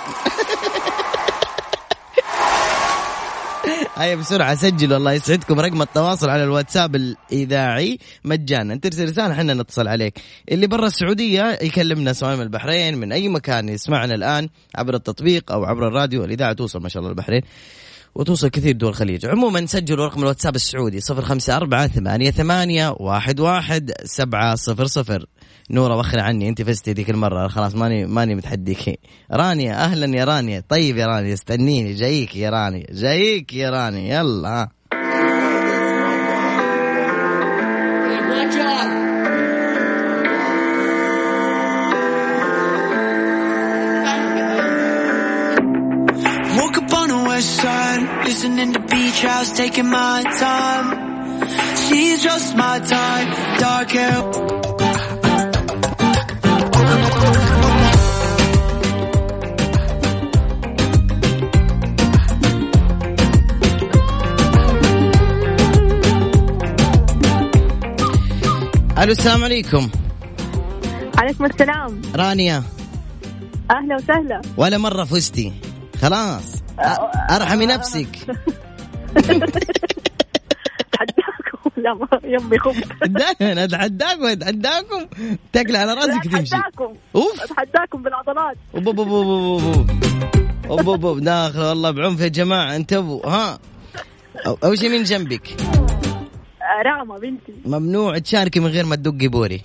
هيا 3.98 4.16
بسرعة 4.16 4.56
سجلوا 4.56 4.98
الله 4.98 5.14
يسعدكم 5.14 5.60
رقم 5.60 5.82
التواصل 5.82 6.30
على 6.30 6.44
الواتساب 6.44 6.96
الإذاعي 6.96 8.00
مجانا. 8.26 8.76
ترسل 8.76 9.10
رسالة 9.10 9.34
إحنا 9.34 9.54
نتصل 9.54 9.88
عليك. 9.88 10.20
اللي 10.52 10.68
برا 10.68 10.88
السعودية 10.88 11.60
يكلمنا 11.62 12.14
سواء 12.14 12.36
من 12.36 12.42
البحرين 12.42 12.98
من 12.98 13.12
أي 13.12 13.28
مكان 13.28 13.70
يسمعنا 13.70 14.16
الآن 14.16 14.50
عبر 14.76 14.96
التطبيق 14.96 15.52
أو 15.52 15.66
عبر 15.66 15.88
الراديو. 15.88 16.24
الإذاعة 16.24 16.54
توصل 16.54 16.82
ما 16.82 16.90
شاء 16.90 17.00
الله 17.00 17.12
البحرين. 17.12 17.42
وتوصل 18.16 18.48
كثير 18.48 18.76
دول 18.76 18.90
الخليج. 18.90 19.26
عموما 19.26 19.66
سجلوا 19.66 20.06
رقم 20.06 20.22
الواتساب 20.22 20.56
السعودي 20.56 21.00
صفر 21.00 21.22
خمسة 21.22 21.58
أربعة 21.58 21.88
ثمانية, 21.88 22.32
ثمانية 22.32 22.96
واحد, 23.00 23.40
واحد 23.40 23.92
سبعة 24.04 24.56
صفر 24.56 24.86
صفر. 24.86 25.26
نورة 25.70 25.96
وخر 25.98 26.20
عني 26.20 26.50
أنت 26.50 26.62
فزتي 26.62 26.94
ذيك 26.94 27.10
المرة. 27.10 27.48
خلاص 27.48 27.76
ماني 27.76 28.06
ماني 28.06 28.36
متحديك. 28.36 29.00
رانيا 29.32 29.74
أهلا 29.84 30.18
يا 30.18 30.26
رانيا. 30.26 30.64
طيب 30.70 30.98
يا 30.98 31.06
رانيا 31.06 31.34
استنيني. 31.34 31.94
جايك 31.94 32.36
يا 32.36 32.50
رانيا. 32.50 32.86
جايك 32.92 33.54
يا 33.54 33.70
رانيا. 33.70 34.20
يلا 34.20 34.70
listening 48.28 48.74
to 48.74 48.80
beach 48.80 49.22
house, 49.22 49.52
taking 49.54 49.90
my 49.90 50.24
time. 50.40 50.88
She's 51.76 52.22
just 52.22 52.56
my 52.56 52.80
type, 52.80 53.60
dark 53.60 53.90
hair. 53.92 54.67
ألو 69.08 69.14
السلام 69.14 69.44
عليكم. 69.44 69.90
عليكم 71.18 71.46
السلام. 71.46 72.02
رانيا. 72.16 72.64
أهلا 73.72 73.96
وسهلا. 73.96 74.42
ولا 74.58 74.78
مرة 74.78 75.04
فزتي. 75.04 75.54
خلاص. 76.02 76.56
أه، 76.80 77.12
أرحمي 77.36 77.66
نفسك. 77.66 78.08
أتحداكم؟ 79.18 79.66
لا 81.84 81.98
يمي 82.24 82.60
خبز. 82.60 82.84
دائما 83.06 83.64
أتحداكم 83.64 84.26
أتحداكم. 84.26 85.06
تاكل 85.54 85.76
على 85.76 85.94
راسك 85.94 86.24
تمشي 86.24 86.56
أتحداكم. 86.56 86.94
أوف. 87.16 87.44
أتحداكم 87.44 88.04
بالعضلات. 88.04 88.58
أوب 88.76 88.88
أوب 88.88 89.00
أوب 89.00 89.12
أوب 90.70 90.90
أوب 90.90 91.06
أوب. 91.06 91.20
داخل 91.20 91.60
والله 91.60 91.92
بعنف 91.92 92.20
يا 92.20 92.28
جماعة. 92.28 92.76
انتبهوا 92.76 93.26
ها. 93.28 93.60
أول 94.64 94.80
شيء 94.80 94.90
مين 94.90 95.04
جنبك؟ 95.04 95.58
راما 96.82 97.18
بنتي. 97.18 97.54
ممنوع 97.66 98.18
تشاركي 98.18 98.60
من 98.60 98.68
غير 98.68 98.86
ما 98.86 98.96
تدقي 98.96 99.28
بوري. 99.28 99.62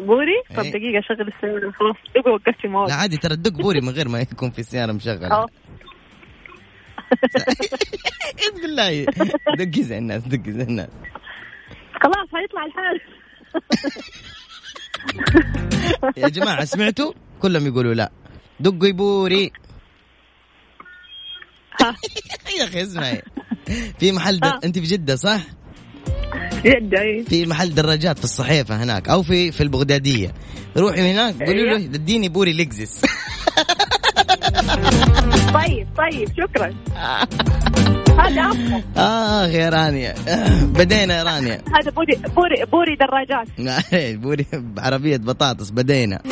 بوري؟ 0.00 0.42
طب 0.56 0.62
إيه. 0.64 0.70
دقيقة 0.72 1.00
شغل 1.08 1.28
السيارة 1.28 1.70
خلاص. 1.70 1.96
دقيقة 2.10 2.30
وقفت 2.30 2.66
موت 2.66 2.88
لا 2.88 2.94
عادي 2.94 3.16
ترى 3.16 3.36
تدق 3.36 3.52
بوري 3.62 3.80
من 3.80 3.88
غير 3.88 4.08
ما 4.08 4.20
يكون 4.20 4.50
في 4.50 4.58
السياره 4.58 4.92
مشغلة. 4.92 5.30
آه 5.32 5.46
إيش 8.38 8.50
بالله 8.62 9.04
دقي 9.58 9.82
زي 9.82 9.98
الناس 9.98 10.22
دقي 10.22 10.52
زي 10.52 10.62
الناس. 10.62 10.88
خلاص 12.02 12.28
هيطلع 12.34 12.64
الحال. 12.64 13.00
يا 16.16 16.28
جماعة 16.28 16.64
سمعتوا؟ 16.64 17.12
كلهم 17.42 17.66
يقولوا 17.66 17.94
لا. 17.94 18.10
دقوا 18.60 18.90
بوري. 18.92 19.52
ها. 21.80 21.96
يا 22.58 22.64
أخي 22.64 22.82
اسمعي. 22.82 23.22
في 23.98 24.12
محل 24.12 24.40
در... 24.40 24.48
آه. 24.48 24.60
أنت 24.64 24.78
في 24.78 24.84
جدة 24.84 25.16
صح؟ 25.16 25.40
جدة 26.64 27.00
إيه 27.00 27.24
في 27.24 27.46
محل 27.46 27.74
دراجات 27.74 28.18
في 28.18 28.24
الصحيفة 28.24 28.82
هناك 28.82 29.08
أو 29.08 29.22
في 29.22 29.52
في 29.52 29.62
البغدادية 29.62 30.34
روحي 30.76 31.12
هناك 31.12 31.42
قولي 31.42 31.62
له 31.70 31.76
أيوة. 31.76 31.94
اديني 31.94 32.28
بوري 32.28 32.52
Lexus 32.52 33.00
طيب 35.54 35.88
طيب 35.98 36.28
شكرا 36.38 36.74
هذا 38.18 38.46
أفضل. 38.50 38.82
اخ 38.96 39.50
يا 39.54 39.68
رانيا 39.68 40.14
بدينا 40.78 41.18
يا 41.18 41.22
رانيا 41.22 41.62
هذا 41.80 41.90
بوري 41.90 42.14
بوري 42.36 42.64
بوري 42.72 42.96
دراجات 42.96 43.48
بوري 44.22 44.46
بعربيه 44.52 45.16
بطاطس 45.16 45.70
بدينا 45.70 46.22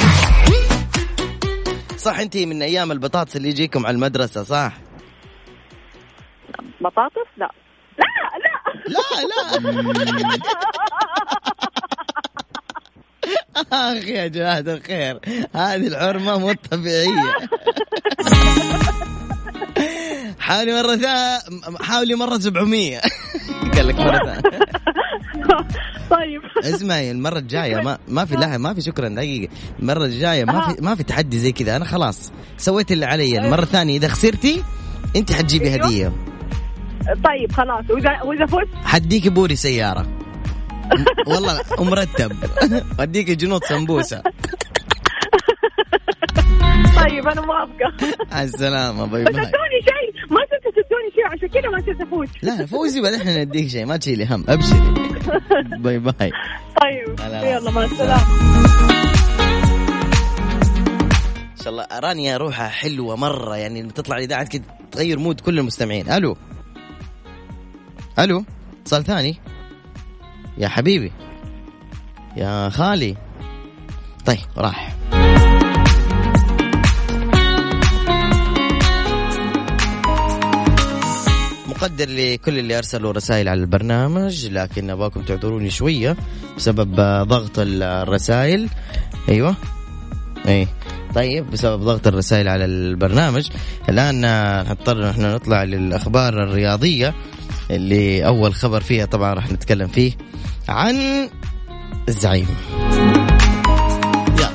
صح 1.96 2.18
انت 2.18 2.37
من 2.37 2.62
أيام 2.62 2.92
البطاطس 2.92 3.37
اللي 3.37 3.48
يجيكم 3.48 3.87
على 3.87 3.94
المدرسة 3.94 4.42
صح؟ 4.42 4.72
بطاطس؟ 6.80 7.28
لا. 7.36 7.50
لا 7.98 8.04
لا. 8.44 8.52
لا 8.88 9.00
لا. 9.28 10.38
اخ 13.72 14.04
يا 14.06 14.26
جماعة 14.26 14.58
الخير. 14.58 15.20
هذه 15.54 15.86
الحرمة 15.86 16.38
مو 16.38 16.52
طبيعيه 16.70 17.34
حاولي 20.38 20.82
مرة 20.82 20.96
ثانية 20.96 21.38
حاولي 21.80 22.14
مرة 22.14 22.38
700 22.38 23.00
قال 23.74 23.88
لك 23.88 23.94
مرة 24.00 24.18
ثانية 24.18 24.40
طيب. 26.10 26.42
اسمعي 26.58 27.10
المرة 27.10 27.38
الجاية 27.38 27.76
ما 27.76 27.98
ما 28.08 28.24
في 28.24 28.34
لا 28.36 28.58
ما 28.58 28.74
في 28.74 28.80
شكرا 28.80 29.08
دقيقة. 29.08 29.52
المرة 29.78 30.04
الجاية 30.04 30.44
ما 30.44 30.68
في 30.68 30.82
ما 30.82 30.94
في 30.94 31.02
تحدي 31.02 31.38
زي 31.38 31.52
كذا. 31.52 31.76
أنا 31.76 31.84
خلاص 31.84 32.32
سويت 32.56 32.92
اللي 32.92 33.06
علي. 33.06 33.38
المرة 33.38 33.62
الثانية 33.62 33.96
إذا 33.96 34.08
خسرتي 34.08 34.64
أنت 35.16 35.32
حتجيبي 35.32 35.68
أيوه. 35.74 35.86
هدية. 35.86 36.12
طيب 37.24 37.52
خلاص. 37.52 37.84
واذا 37.90 38.22
وإذا 38.22 38.46
فزت؟ 38.46 38.68
حديك 38.84 39.28
بوري 39.28 39.56
سيارة. 39.56 40.06
والله 41.26 41.60
ومرتب 41.78 42.32
اديك 43.00 43.30
جنود 43.40 43.64
سمبوسة. 43.64 44.22
طيب 46.96 47.26
أنا 47.28 47.40
موافقة 47.40 48.14
على 48.32 48.44
السلامة 48.44 49.06
bye 49.06 49.24
بس 49.24 49.34
bye 49.34 49.42
شيء. 49.44 50.30
ما 50.30 50.40
تنسوا 50.50 50.72
تدوني 50.72 51.10
شيء 51.14 51.26
عشان 51.26 51.48
كذا 51.48 51.70
ما 51.70 51.80
صرت 51.86 52.00
أفوز. 52.08 52.28
لا 52.42 52.66
فوزي 52.66 53.00
بعدين 53.00 53.20
إحنا 53.20 53.44
نديك 53.44 53.68
شيء. 53.68 53.86
ما 53.86 53.96
تشيلي 53.96 54.26
هم. 54.26 54.44
أبشري. 54.48 54.94
bye 55.78 55.98
bye. 55.98 56.30
طيب. 56.82 57.20
يلا 57.44 57.70
مع 57.70 57.84
السلامة. 57.84 58.22
إن 61.58 61.64
شاء 61.64 61.68
الله 61.68 61.86
رانيا 61.98 62.36
روحها 62.36 62.68
حلوة 62.68 63.16
مرة 63.16 63.56
يعني 63.56 63.82
لما 63.82 63.92
تطلع 63.92 64.16
الاذاعه 64.16 64.44
كده 64.48 64.62
تغير 64.92 65.18
mood 65.18 65.40
كل 65.40 65.58
المستمعين. 65.58 66.10
ألو. 66.12 66.36
ألو 68.18 68.44
اتصال 68.83 69.04
ثاني. 69.04 69.37
يا 70.59 70.68
حبيبي 70.68 71.12
يا 72.37 72.68
خالي. 72.68 73.16
طيب 74.26 74.38
راح. 74.57 74.94
مقدر 81.68 82.09
لكل 82.09 82.59
اللي 82.59 82.78
أرسلوا 82.78 83.12
رسائل 83.12 83.48
على 83.48 83.61
البرنامج 83.61 84.46
لكن 84.46 84.90
أبغاكم 84.90 85.22
تعذروني 85.22 85.70
شوية 85.70 86.16
بسبب 86.57 86.94
ضغط 87.28 87.52
الرسائل. 87.59 88.68
أيوه. 89.28 89.54
اي 90.48 90.68
طيب 91.14 91.50
بسبب 91.50 91.83
ضغط 91.83 92.07
الرسائل 92.07 92.48
على 92.48 92.64
البرنامج. 92.64 93.48
الآن 93.88 94.20
نضطر 94.70 95.11
إحنا 95.11 95.35
نطلع 95.35 95.64
للأخبار 95.64 96.42
الرياضية. 96.42 97.14
اللي 97.70 98.26
أول 98.26 98.54
خبر 98.54 98.81
فيها 98.81 99.07
طبعا 99.07 99.35
راح 99.35 99.52
نتكلم 99.52 99.88
فيه 99.88 100.12
عن 100.68 101.28
الزعيم. 102.09 102.48
يلا. 104.38 104.50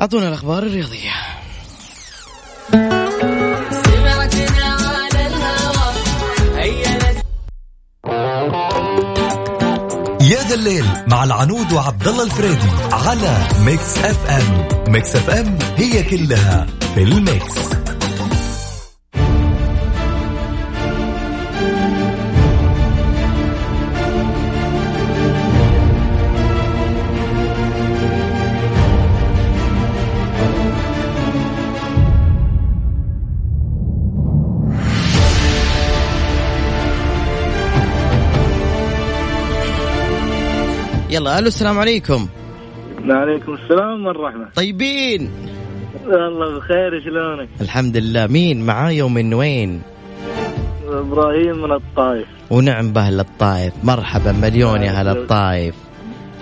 أعطونا 0.00 0.28
الأخبار 0.28 0.62
الرياضية. 0.62 1.10
يا 10.20 10.42
ذا 10.42 10.54
الليل 10.54 10.84
مع 11.06 11.24
العنود 11.24 11.72
وعبد 11.72 12.08
الله 12.08 12.24
الفريدي 12.24 12.68
على 12.92 13.46
Mix 13.60 13.98
FM. 13.98 14.68
Mix 14.92 15.16
FM 15.16 15.58
هي 15.76 16.02
كلها 16.02 16.66
في 16.94 17.02
ال 17.02 17.18
mix. 17.18 17.83
يلا 41.14 41.38
ألو 41.38 41.46
السلام 41.46 41.78
عليكم. 41.78 42.28
وعليكم 43.08 43.54
السلام 43.54 44.06
والرحمة. 44.06 44.48
طيبين. 44.54 45.30
والله 46.06 46.58
بخير 46.58 47.00
شلونك؟ 47.04 47.48
الحمد 47.60 47.96
لله. 47.96 48.26
مين 48.26 48.66
معايا 48.66 49.04
ومن 49.04 49.34
وين؟ 49.34 49.82
إبراهيم 50.88 51.62
من 51.62 51.72
الطايف 51.72 52.26
ونعم 52.50 52.92
باهل 52.92 53.20
الطايف 53.20 53.72
مرحبا 53.84 54.32
مليون 54.32 54.82
يا 54.82 54.90
هلا 54.90 55.12
الطايف 55.12 55.74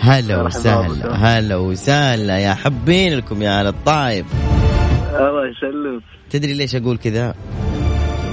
هلا 0.00 0.42
وسهلا. 0.42 1.16
هلا 1.16 1.56
وسهلا 1.56 2.38
يا 2.38 2.54
حبين 2.54 3.16
لكم 3.16 3.42
يا 3.42 3.62
هلا 3.62 3.68
الطايف 3.68 4.26
الله 5.10 5.46
يسلمك. 5.48 6.02
تدري 6.30 6.54
ليش 6.54 6.76
أقول 6.76 6.96
كذا؟ 6.98 7.34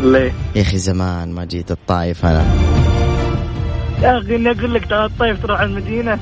ليه؟ 0.03 0.33
يا 0.55 0.61
أخي 0.61 0.77
زمان 0.77 1.31
ما 1.31 1.45
جيت 1.45 1.71
الطايف 1.71 2.25
أنا 2.25 2.45
يا 4.01 4.17
أخي 4.17 4.35
إني 4.35 4.51
أقول 4.51 4.73
لك 4.73 4.85
تعال 4.85 5.11
الطايف 5.11 5.41
تروح 5.41 5.61
المدينة. 5.61 6.19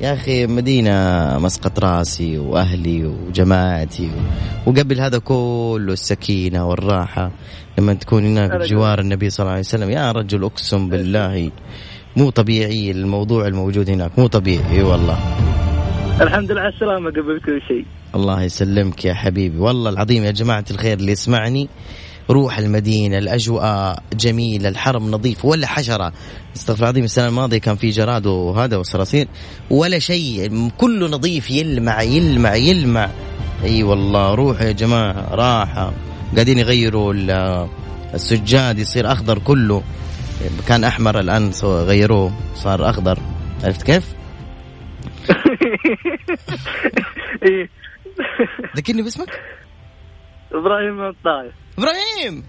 يا 0.00 0.12
أخي 0.12 0.46
مدينة 0.46 0.92
مسقط 1.38 1.78
راسي 1.78 2.38
وأهلي 2.38 3.06
وجماعتي. 3.06 4.10
وقبل 4.66 5.00
هذا 5.00 5.18
كله 5.18 5.92
السكينة 5.92 6.68
والراحة 6.68 7.30
لما 7.78 7.94
تكون 7.94 8.24
هناك 8.24 8.50
بجوار 8.50 9.00
النبي 9.00 9.30
صلى 9.30 9.44
الله 9.44 9.52
عليه 9.52 9.60
وسلم. 9.60 9.90
يا 9.90 10.12
رجل 10.12 10.44
أقسم 10.44 10.88
بالله 10.88 11.50
مو 12.16 12.30
طبيعي 12.30 12.90
الموضوع 12.90 13.46
الموجود 13.46 13.90
هناك. 13.90 14.18
مو 14.18 14.26
طبيعي 14.26 14.70
إي 14.70 14.82
والله. 14.82 15.18
الحمد 16.20 16.52
لله 16.52 16.60
على 16.60 16.72
السلامة 16.74 17.10
قبل 17.10 17.40
كل 17.46 17.60
شيء. 17.68 17.84
الله 18.14 18.42
يسلمك 18.42 19.04
يا 19.04 19.14
حبيبي. 19.14 19.58
والله 19.58 19.90
العظيم 19.90 20.24
يا 20.24 20.30
جماعة 20.30 20.64
الخير 20.70 20.98
اللي 20.98 21.12
يسمعني 21.12 21.68
روح 22.30 22.58
المدينة 22.58 23.18
الأجواء 23.18 24.02
جميلة 24.12 24.68
الحرم 24.68 25.10
نظيف 25.10 25.44
ولا 25.44 25.66
حشرة. 25.66 26.12
استغفر 26.56 26.78
الله 26.78 26.88
العظيم 26.90 27.04
السنة 27.04 27.28
الماضية 27.28 27.58
كان 27.58 27.76
في 27.76 27.90
جراد 27.90 28.26
وهذا 28.26 28.76
وصراصير. 28.76 29.28
ولا 29.70 29.98
شيء 29.98 30.68
كله 30.78 31.06
نظيف 31.08 31.50
يلمع 31.50 32.02
يلمع 32.02 32.54
يلمع. 32.54 33.10
أي 33.64 33.82
والله 33.82 34.34
روحوا 34.34 34.66
يا 34.66 34.72
جماعة 34.72 35.34
راحة. 35.34 35.92
قاعدين 36.34 36.58
يغيروا 36.58 37.12
ال- 37.12 37.68
السجاد 38.14 38.78
يصير 38.78 39.12
أخضر 39.12 39.38
كله. 39.38 39.82
كان 40.68 40.84
أحمر 40.84 41.20
الآن 41.20 41.52
سو- 41.52 41.82
غيروه 41.82 42.32
صار 42.54 42.90
أخضر. 42.90 43.18
عرفت 43.64 43.82
كيف؟ 43.82 44.14
إيه. 47.42 47.68
ذكرني 48.76 49.02
باسمك؟ 49.02 49.40
إبراهيم 50.52 51.00
الطايف 51.00 51.59
إبراهيم! 51.80 52.42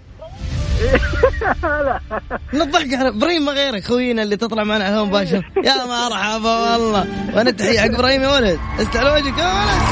من 2.52 2.60
الضحك 2.62 2.94
على 2.94 3.08
إبراهيم 3.08 3.44
ما 3.44 3.52
غيرك 3.52 3.84
خوينا 3.84 4.22
اللي 4.22 4.36
تطلع 4.36 4.64
معنا 4.64 4.84
على 4.84 5.04
مباشر 5.04 5.50
يا 5.64 5.86
مرحبا 5.86 6.72
والله. 6.72 7.06
وأنا 7.34 7.50
تحيه 7.50 7.80
حق 7.80 7.86
إبراهيم 7.94 8.22
يا 8.22 8.28
ولد. 8.28 8.58
استعلى 8.80 9.10
وجهك 9.10 9.38
يا 9.38 9.44
ولد. 9.44 9.82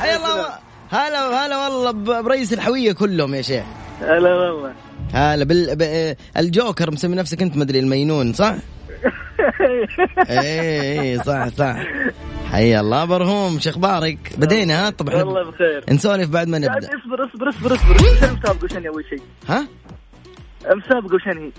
حيا 0.00 0.16
الله 0.16 0.48
هلا 0.90 1.46
هلا 1.46 1.56
والله 1.68 2.20
برئيس 2.20 2.52
الحوية 2.52 2.92
كلهم 2.92 3.34
يا 3.34 3.42
شيخ. 3.42 3.64
هلا 4.00 4.34
والله. 4.34 4.72
هلا 5.12 5.44
بال... 5.44 5.76
ب... 5.76 6.14
الجوكر 6.36 6.90
مسمي 6.90 7.16
نفسك 7.16 7.42
أنت 7.42 7.56
مدري 7.56 7.78
المينون 7.78 8.32
صح؟ 8.32 8.54
إيه 10.30 11.00
إيه 11.00 11.18
صح 11.18 11.48
صح. 11.48 11.76
حيا 12.52 12.80
الله 12.80 13.04
برهوم 13.04 13.60
شو 13.60 13.70
أخبارك؟ 13.70 14.18
بدينا 14.38 14.86
ها 14.86 14.90
طب 14.90 15.08
والله 15.08 15.50
بخير 15.50 15.84
نسولف 15.88 16.30
بعد 16.30 16.48
ما 16.48 16.58
نبدأ 16.58 16.88
اصبر 16.88 17.24
اصبر 17.24 17.48
اصبر 17.48 17.74
اصبر 17.74 17.94
وش 17.94 18.22
المسابقة 18.22 18.64
وش 18.64 18.72
أول 18.86 19.04
شيء؟ 19.10 19.22
ها؟ 19.48 19.66
المسابقة 20.70 21.14
وش 21.14 21.22
هي؟ 21.28 21.52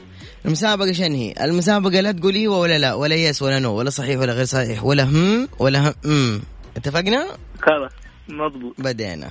المسابقة 0.45 0.91
شنهي؟ 0.91 1.34
المسابقة 1.41 1.99
لا 2.02 2.12
تقول 2.12 2.36
أيوه 2.36 2.60
ولا 2.60 2.78
لا 2.78 2.93
ولا 2.93 3.15
يس 3.15 3.41
ولا 3.41 3.60
نو 3.60 3.73
ولا 3.73 3.89
صحيح 3.89 4.19
ولا 4.19 4.34
غير 4.34 4.45
صحيح 4.45 4.84
ولا 4.86 5.04
هم 5.04 5.47
ولا 5.60 5.93
هم. 6.06 6.41
اتفقنا؟ 6.78 7.25
خلاص 7.62 7.91
مضبوط 8.30 8.75
بدينا 8.80 9.30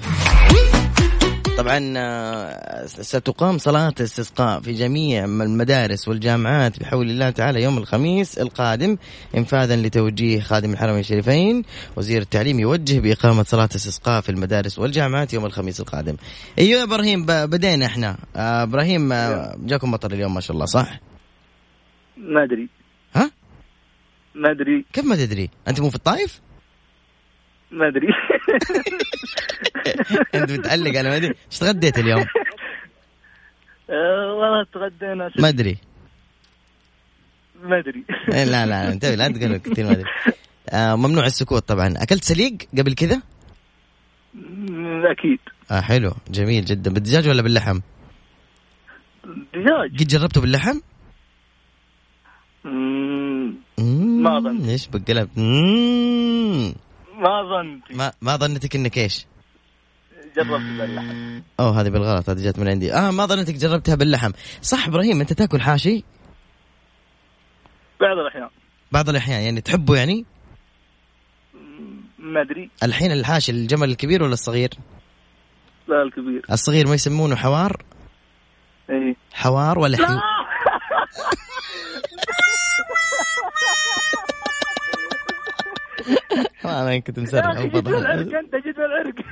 طبعا 1.59 1.95
آه، 1.97 2.87
ستقام 2.87 3.59
صلاة 3.59 3.95
استسقاء 4.01 4.61
في 4.61 4.73
جميع 4.73 5.25
المدارس 5.25 6.09
والجامعات 6.09 6.81
بحول 6.81 7.11
الله 7.11 7.31
تعالى 7.31 7.63
يوم 7.63 7.79
الخميس 7.79 8.39
القادم 8.39 8.97
انفاذا 9.37 9.77
لتوجيه 9.77 10.41
خادم 10.41 10.73
الحرمين 10.73 10.99
الشريفين 11.01 11.63
وزير 11.97 12.23
التعليم 12.23 12.61
يوجه 12.61 13.01
بإقامة 13.01 13.43
صلاة 13.43 13.65
استسقاء 13.77 14.21
في 14.21 14.29
المدارس 14.29 14.79
والجامعات 14.79 15.33
يوم 15.35 15.47
الخميس 15.47 15.81
القادم 15.81 16.17
أيوه 16.59 16.79
يا 16.81 16.85
إبراهيم 16.85 17.27
ب- 17.27 17.51
بدينا 17.51 17.87
إحنا 17.87 18.17
آه، 18.37 18.63
إبراهيم 18.63 19.13
آه، 19.13 19.55
جاكم 19.59 19.91
مطر 19.91 20.13
اليوم 20.13 20.35
ما 20.35 20.41
شاء 20.41 20.55
الله 20.55 20.67
صح؟ 20.67 21.01
ما 22.17 22.45
أدري 22.45 22.69
ها؟ 23.15 23.31
ما 24.35 24.51
أدري 24.51 24.85
كيف 24.93 25.05
ما 25.05 25.17
تدري؟ 25.17 25.51
أنت 25.69 25.81
مو 25.81 25.91
في 25.91 25.97
الطايف؟ 25.97 26.41
ما 27.71 27.89
أدري 27.89 28.07
انت 30.35 30.53
متعلق 30.53 30.99
أنا 30.99 31.09
ما 31.09 31.17
ادري 31.17 31.35
إيش 31.51 31.59
تغديت 31.59 31.99
اليوم؟ 31.99 32.27
آه، 33.91 34.35
والله 34.35 34.67
تغدينا 34.75 35.31
ما 35.39 35.49
أدري 35.49 35.79
ما 37.63 37.79
أدري 37.79 38.05
إيه، 38.33 38.45
لا 38.45 38.67
لا 38.67 38.93
انتبه 38.93 39.15
لا 39.15 39.29
تقول 39.29 39.57
كثير 39.57 39.85
ما 39.85 39.93
أدري 39.93 40.05
آه 40.71 40.95
ممنوع 40.97 41.27
السكوت 41.27 41.69
طبعا 41.69 41.95
أكلت 41.97 42.25
سليق 42.25 42.57
قبل 42.79 42.95
كذا؟ 42.95 43.23
أكيد 45.05 45.39
آه 45.71 45.81
حلو 45.81 46.13
جميل 46.31 46.65
جدا 46.65 46.93
بالدجاج 46.93 47.29
ولا 47.29 47.43
باللحم؟ 47.43 47.81
دجاج 49.55 50.01
قد 50.01 50.07
جربته 50.07 50.41
باللحم؟ 50.41 50.81
ما 54.23 54.39
أظن. 54.39 54.69
إيش 54.69 54.89
بقلب. 54.89 55.29
ما 57.19 57.43
ظنت 57.43 57.93
ما 57.93 58.13
ما 58.23 58.37
ظنتك 58.37 58.77
إنك 58.77 58.99
إيش؟ 58.99 59.27
جربت 60.37 60.51
باللحم. 60.51 61.41
أوه 61.61 61.81
هذه 61.81 61.89
بالغلط 61.89 62.31
هذه 62.31 62.45
جات 62.45 62.59
من 62.59 62.69
عندي. 62.69 62.95
آه 62.95 63.11
ما 63.11 63.27
ظنتك 63.27 63.55
جربتها 63.55 63.95
باللحم. 63.95 64.31
صح 64.63 64.89
إبراهيم 64.89 65.21
أنت 65.21 65.33
تاكل 65.33 65.61
حاشي؟ 65.61 66.05
بعض 68.01 68.19
الأحيان. 68.19 68.49
بعض 68.93 69.09
الأحيان 69.09 69.41
يعني 69.41 69.61
تحبه 69.61 69.97
يعني؟ 69.97 70.25
ما 72.19 72.41
أدري. 72.41 72.71
الحين 72.83 73.13
الحاشي 73.13 73.53
الجمل 73.53 73.91
الكبير 73.91 74.23
ولا 74.23 74.33
الصغير؟ 74.33 74.71
لا 75.89 76.03
الكبير. 76.03 76.43
الصغير 76.53 76.87
ما 76.87 76.95
يسمونه 76.95 77.37
حوار؟ 77.37 77.83
إيه. 78.91 79.17
حوار 79.33 79.79
ولا 79.79 79.97
حي... 79.97 80.05
أنا 86.83 86.99
كنت 86.99 87.19
مسرح 87.19 87.45
يا 87.45 87.53
أخي 87.53 87.69
جد 87.69 87.89
العرق 87.89 88.21
أنت 88.21 88.55
جد 88.67 88.79
العرق 88.79 89.15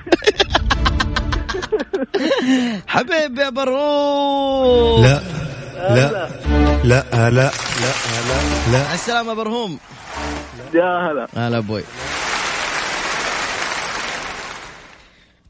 حبيبي 2.87 3.41
يا 3.43 3.49
برو. 3.51 5.03
لا 5.03 5.21
لا 5.77 6.29
لا 6.85 6.85
لا 6.85 7.31
لا 7.31 7.51
لا 8.73 8.95
السلامة 8.95 9.35
برهوم 9.35 9.79
يا 10.75 11.11
هلا. 11.13 11.27
هلا 11.37 11.59
أبوي. 11.59 11.83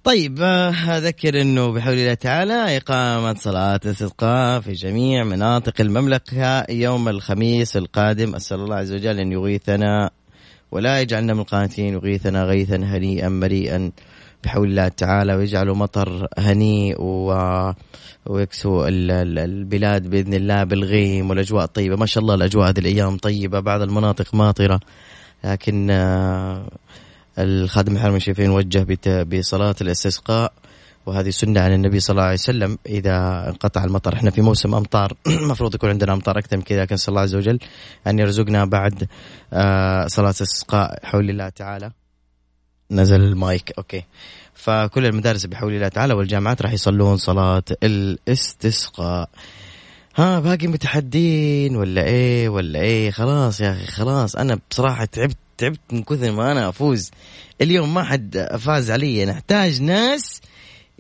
طيب 0.05 0.39
آه، 0.43 0.71
أذكر 0.71 1.41
إنه 1.41 1.73
بحول 1.73 1.95
الله 1.95 2.15
تعالى 2.15 2.77
إقامة 2.77 3.35
صلاة 3.35 3.81
الاستسقاء 3.85 4.61
في 4.61 4.73
جميع 4.73 5.25
مناطق 5.25 5.81
المملكة 5.81 6.65
يوم 6.71 7.09
الخميس 7.09 7.77
القادم. 7.77 8.35
أسأل 8.35 8.61
الله 8.61 8.77
عز 8.77 8.93
وجل 8.93 9.21
أن 9.21 9.33
يغيثنا 9.33 10.11
ولا 10.73 11.01
يجعلنا 11.01 11.35
من 11.35 11.41
القانتين. 11.41 11.95
يغيثنا 11.95 12.45
غيثا 12.45 12.77
هنيئا 12.77 13.29
مريئا 13.29 13.91
بحول 14.45 14.69
الله 14.69 14.89
تعالى 14.89 15.35
ويجعله 15.35 15.75
مطر 15.75 16.29
هنيء 16.39 16.97
و... 16.99 17.33
ويكسو 18.27 18.85
ال- 18.85 19.11
ال- 19.11 19.39
البلاد 19.39 20.11
بإذن 20.11 20.35
الله 20.35 20.65
بالغيم 20.65 21.31
والأجواء 21.31 21.65
الطيبة. 21.65 21.97
ما 21.97 22.07
شاء 22.07 22.23
الله 22.23 22.35
الأجواء 22.35 22.69
هذه 22.69 22.79
الأيام 22.79 23.17
طيبة 23.17 23.61
بعض 23.61 23.83
المناطق 23.83 24.35
ماطرة. 24.35 24.81
لكن 25.45 25.89
آه، 25.91 26.69
الخادم 27.39 27.97
الحرمين 27.97 28.17
الشريفين 28.17 28.51
وجه 28.51 28.87
بصلاة 29.25 29.75
الاستسقاء. 29.81 30.53
وهذه 31.07 31.31
سنة 31.31 31.61
عن 31.61 31.73
النبي 31.73 32.01
صلى 32.01 32.15
الله 32.15 32.25
عليه 32.25 32.35
وسلم. 32.35 32.79
إذا 32.87 33.49
انقطع 33.49 33.85
المطر 33.85 34.15
إحنا 34.15 34.31
في 34.31 34.43
موسم 34.43 34.75
أمطار 34.75 35.13
المفروض 35.43 35.75
يكون 35.75 35.91
عندنا 35.91 36.13
أمطار 36.13 36.39
أكثر 36.39 36.57
من 36.57 36.63
كذا 36.63 36.83
لكن 36.83 36.97
صلى 36.97 37.09
الله 37.09 37.21
عز 37.21 37.35
وجل 37.35 37.59
أن 38.07 38.19
يرزقنا 38.19 38.65
بعد 38.65 39.09
آه، 39.53 40.07
صلاة 40.07 40.27
الاستسقاء 40.27 41.07
حول 41.07 41.31
الله 41.31 41.49
تعالى. 41.49 41.93
نزل 42.91 43.21
ال 43.21 43.34
mic 43.34 43.73
okay. 43.79 44.05
فكل 44.55 45.07
المدارس 45.07 45.47
بحول 45.47 45.75
الله 45.75 45.89
تعالى 45.89 46.15
والجامعات 46.15 46.63
راح 46.63 46.73
يصلون 46.73 47.17
صلاة 47.17 47.65
الاستسقاء. 47.83 49.31
ها 50.17 50.41
باقي 50.41 50.67
متحدين 50.67 51.77
ولا 51.77 52.05
إيه 52.05 52.49
ولا 52.49 52.81
إيه؟ 52.81 53.11
خلاص 53.11 53.61
يا 53.61 53.73
أخي 53.73 53.87
خلاص. 53.87 54.37
أنا 54.37 54.59
بصراحة 54.71 55.05
تعبت 55.05 55.37
تعبت 55.59 55.81
من 55.93 56.03
كثر 56.03 56.33
ما 56.33 56.53
أنا 56.53 56.69
أفوز. 56.69 57.11
اليوم 57.61 57.95
ما 57.95 58.05
حد 58.05 58.49
فاز 58.59 58.91
علي. 58.91 59.25
نحتاج 59.25 59.83
ناس 59.83 60.41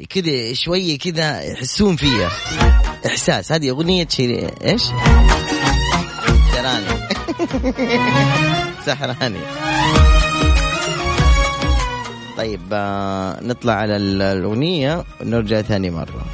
كذا 0.04 0.54
شوية 0.54 0.98
كذا 0.98 1.42
يحسون 1.42 1.96
فيها 1.96 2.30
إحساس. 3.06 3.52
هذه 3.52 3.70
أغنية 3.70 4.06
شيرين. 4.10 4.48
إيش؟ 4.64 4.82
سحراني 6.52 6.86
سحراني 8.86 9.40
طيب 12.36 12.60
آه، 12.72 13.38
نطلع 13.42 13.72
على 13.72 13.96
ال- 13.96 14.22
الأغنية 14.22 15.04
ونرجع 15.20 15.62
ثاني 15.62 15.90
مرة. 15.90 16.24